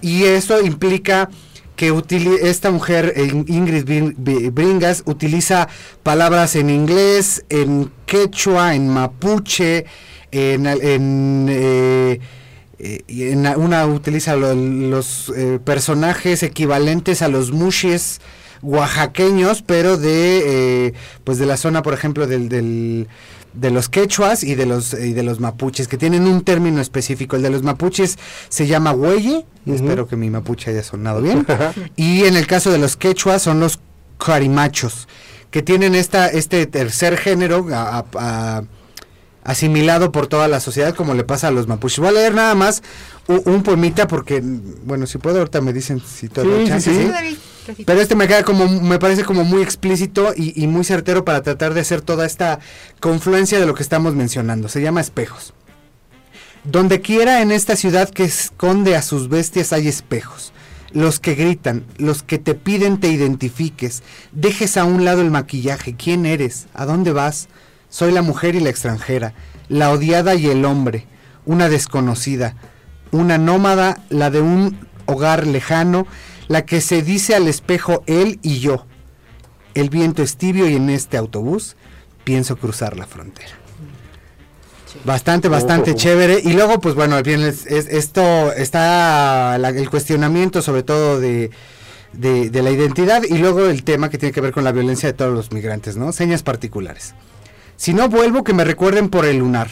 [0.00, 1.30] y eso implica
[1.76, 1.94] que
[2.42, 5.68] esta mujer eh, Ingrid Brin- Bri- Bringas utiliza
[6.02, 9.84] palabras en inglés en quechua en mapuche
[10.32, 12.20] en, en eh,
[12.78, 18.20] eh, en una utiliza lo- los eh, personajes equivalentes a los mushes
[18.62, 20.92] oaxaqueños, pero de eh,
[21.24, 23.08] pues de la zona, por ejemplo, del, del-
[23.54, 27.34] de los quechuas y de los y de los mapuches, que tienen un término específico.
[27.36, 28.16] El de los mapuches
[28.48, 31.46] se llama huelle, espero que mi mapuche haya sonado bien.
[31.96, 33.80] y en el caso de los quechuas son los
[34.18, 35.08] carimachos,
[35.50, 38.62] que tienen esta este tercer género a- a- a-
[39.48, 42.00] asimilado por toda la sociedad como le pasa a los mapuches.
[42.00, 42.82] Voy a leer nada más
[43.28, 44.42] un, un poemita porque,
[44.84, 47.74] bueno, si puedo ahorita me dicen si todo Sí, sí, chance, sí.
[47.74, 47.84] ¿sí?
[47.86, 51.42] Pero este me queda como, me parece como muy explícito y, y muy certero para
[51.42, 52.60] tratar de hacer toda esta
[53.00, 54.68] confluencia de lo que estamos mencionando.
[54.68, 55.54] Se llama espejos.
[56.64, 60.52] Donde quiera en esta ciudad que esconde a sus bestias hay espejos.
[60.92, 64.02] Los que gritan, los que te piden te identifiques.
[64.32, 65.96] Dejes a un lado el maquillaje.
[65.96, 66.66] ¿Quién eres?
[66.74, 67.48] ¿A dónde vas?
[67.88, 69.34] Soy la mujer y la extranjera,
[69.68, 71.06] la odiada y el hombre,
[71.46, 72.54] una desconocida,
[73.10, 76.06] una nómada, la de un hogar lejano,
[76.48, 78.86] la que se dice al espejo él y yo.
[79.74, 81.76] El viento es tibio y en este autobús
[82.24, 83.52] pienso cruzar la frontera.
[85.04, 85.94] Bastante, bastante Oh.
[85.94, 86.40] chévere.
[86.42, 91.50] Y luego, pues bueno, bien, es- es- esto está la- el cuestionamiento sobre todo de,
[92.14, 95.08] de, de la identidad y luego el tema que tiene que ver con la violencia
[95.08, 96.10] de todos los migrantes, ¿no?
[96.12, 97.14] Señas particulares.
[97.78, 99.68] Si no vuelvo, que me recuerden por el lunar,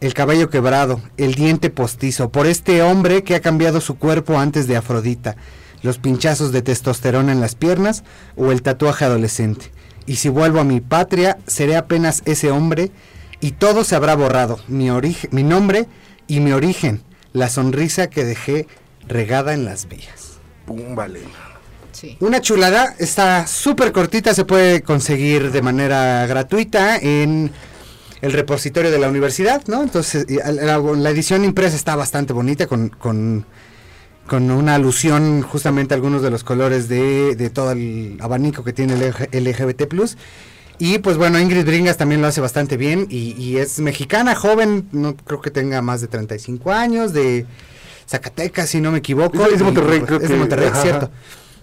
[0.00, 4.66] el cabello quebrado, el diente postizo, por este hombre que ha cambiado su cuerpo antes
[4.66, 5.36] de Afrodita,
[5.82, 8.02] los pinchazos de testosterona en las piernas
[8.34, 9.70] o el tatuaje adolescente.
[10.06, 12.90] Y si vuelvo a mi patria, seré apenas ese hombre
[13.38, 14.90] y todo se habrá borrado, mi,
[15.30, 15.86] mi nombre
[16.26, 17.00] y mi origen,
[17.32, 18.66] la sonrisa que dejé
[19.06, 20.40] regada en las vías.
[20.66, 21.20] Pum, vale.
[22.00, 22.16] Sí.
[22.20, 27.50] Una chulada, está súper cortita, se puede conseguir de manera gratuita en
[28.22, 29.82] el repositorio de la universidad, ¿no?
[29.82, 33.44] Entonces, la, la edición impresa está bastante bonita con, con,
[34.26, 38.72] con una alusión justamente a algunos de los colores de, de todo el abanico que
[38.72, 39.94] tiene el LG LGBT+.
[40.78, 44.88] Y pues bueno, Ingrid Bringas también lo hace bastante bien y, y es mexicana, joven,
[44.92, 47.44] no creo que tenga más de 35 años, de
[48.08, 49.42] Zacatecas, si no me equivoco.
[49.44, 51.06] Es de- es de y, Monterrey, pues, creo Es de que- Monterrey, ajá, cierto.
[51.06, 51.14] ajá.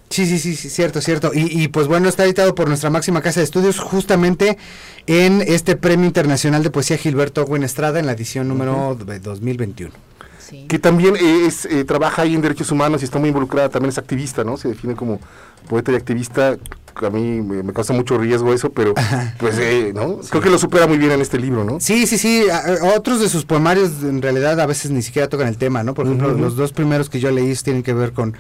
[0.09, 1.31] Sí, sí, sí, sí, cierto, cierto.
[1.33, 4.57] Y, y, pues bueno, está editado por nuestra máxima casa de estudios justamente
[5.05, 9.91] en este Premio Internacional de Poesía Gilberto Owen Estrada en la edición número de 2021.
[10.39, 10.65] Sí.
[10.69, 13.97] Que también es, eh, trabaja ahí en derechos humanos y está muy involucrada, también es
[13.97, 14.55] activista, ¿no?
[14.55, 15.19] Se define como
[15.67, 16.55] poeta y activista.
[16.95, 18.93] A mí me, me causa mucho riesgo eso, pero
[19.39, 20.19] pues, eh, ¿no?
[20.29, 21.81] Creo que lo supera muy bien en este libro, ¿no?
[21.81, 22.45] Sí, sí, sí.
[22.49, 25.93] a- otros de sus poemarios en realidad a veces ni siquiera tocan el tema, ¿no?
[25.93, 28.35] Por ejemplo, los dos primeros que yo leí tienen que ver con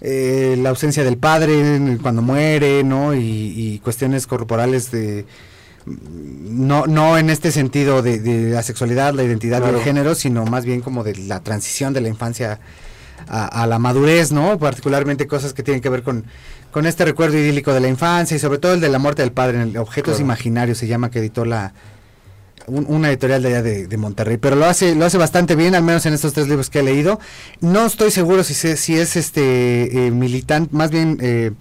[0.00, 3.14] eh, la ausencia del padre cuando muere, ¿no?
[3.14, 3.18] Y,
[3.56, 5.24] y cuestiones corporales de...
[5.86, 9.74] No, no en este sentido de, de la sexualidad, la identidad Claro.
[9.74, 12.58] del género, sino más bien como de la transición de la infancia
[13.28, 14.58] a, a la madurez, ¿no?
[14.58, 16.24] Particularmente cosas que tienen que ver con,
[16.72, 19.30] con este recuerdo idílico de la infancia y sobre todo el de la muerte del
[19.32, 20.24] padre, en el Objetos Claro.
[20.24, 21.72] Imaginarios se llama, que editó la,
[22.66, 25.74] un- una editorial de allá de, de Monterrey, pero lo hace, lo hace bastante bien,
[25.74, 27.20] al menos en estos tres libros que he leído.
[27.60, 31.52] No estoy seguro si, se- si es este eh, militante, más bien eh,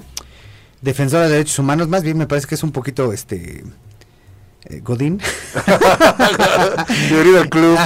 [0.82, 3.64] defensora de derechos humanos, más bien me parece que es un poquito este
[4.66, 5.20] eh, Godín.
[7.10, 7.78] Bienvenido al club.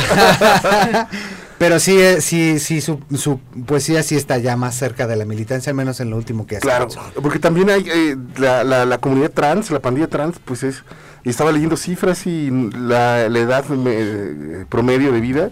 [1.58, 5.26] pero sí, eh, sí, sí, su, su poesía sí está ya más cerca de la
[5.26, 6.88] militancia, al menos en lo último que ha Claro,
[7.22, 10.84] porque también hay eh, la, la, la comunidad trans, la pandilla trans, pues es,
[11.24, 15.50] y estaba leyendo cifras y la, la edad eh, promedio de vida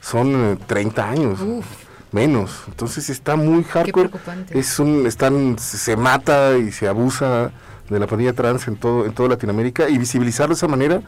[0.00, 1.40] son eh, 30 años.
[1.40, 1.66] Uf.
[2.12, 4.08] Menos, entonces está muy hardcore.
[4.08, 4.58] preocupante.
[4.58, 7.52] Es un, están, se se mata y se abusa
[7.88, 11.02] de la pandilla trans en todo, en toda Latinoamérica y visibilizarlo de esa manera,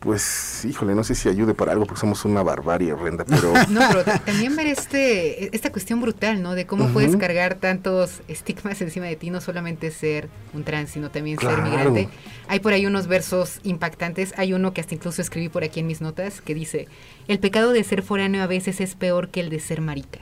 [0.00, 3.80] pues, híjole, no sé si ayude para algo porque somos una barbarie horrenda, pero No,
[3.88, 6.54] pero ta- también ver este, esta cuestión brutal, ¿no?
[6.54, 11.10] De cómo puedes cargar tantos estigmas encima de ti, no solamente ser un trans, sino
[11.10, 12.08] también ser migrante.
[12.48, 14.32] Hay por ahí unos versos impactantes.
[14.36, 16.88] Hay uno que hasta incluso escribí por aquí en mis notas que dice:
[17.28, 20.18] El pecado de ser foráneo a veces es peor que el de ser marica.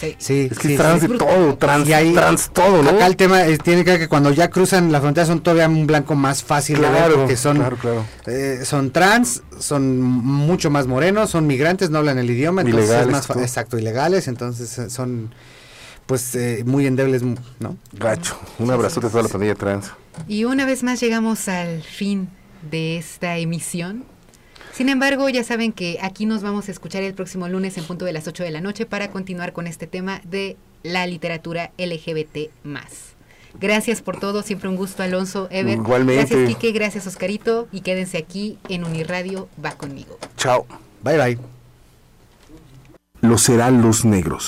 [0.00, 0.16] Sí.
[0.18, 1.06] Sí, es que sí, es trans sí.
[1.08, 2.90] de todo, trans, Y ahí- trans todo, ¿no?
[2.90, 5.68] Acá el tema eh, tiene que ver que cuando ya cruzan la frontera son todavía
[5.68, 8.04] un blanco más fácil de ver porque son claro, claro.
[8.26, 13.06] eh, son trans, son mucho más morenos, son migrantes, no hablan el idioma, entonces Ilegales,
[13.20, 15.32] es más exacto, ilegales, entonces eh, son
[16.06, 17.78] pues eh, muy endebles, ¿no?
[17.92, 19.90] Gacho, un abrazote a toda la pandilla trans.
[20.28, 22.28] Y una vez más llegamos al fin
[22.70, 24.04] de esta emisión.
[24.76, 28.04] Sin embargo, ya saben que aquí nos vamos a escuchar el próximo lunes en punto
[28.04, 32.50] de las 8 de la noche para continuar con este tema de la literatura LGBT
[33.60, 35.74] Gracias por todo, siempre un gusto Alonso, Ever.
[35.74, 36.34] Igualmente.
[36.34, 40.18] Gracias Quique, gracias Oscarito y quédense aquí en Uniradio Va conmigo.
[40.36, 40.66] Chao.
[41.02, 41.38] Bye bye.
[43.20, 44.42] Los Heraldos Negros.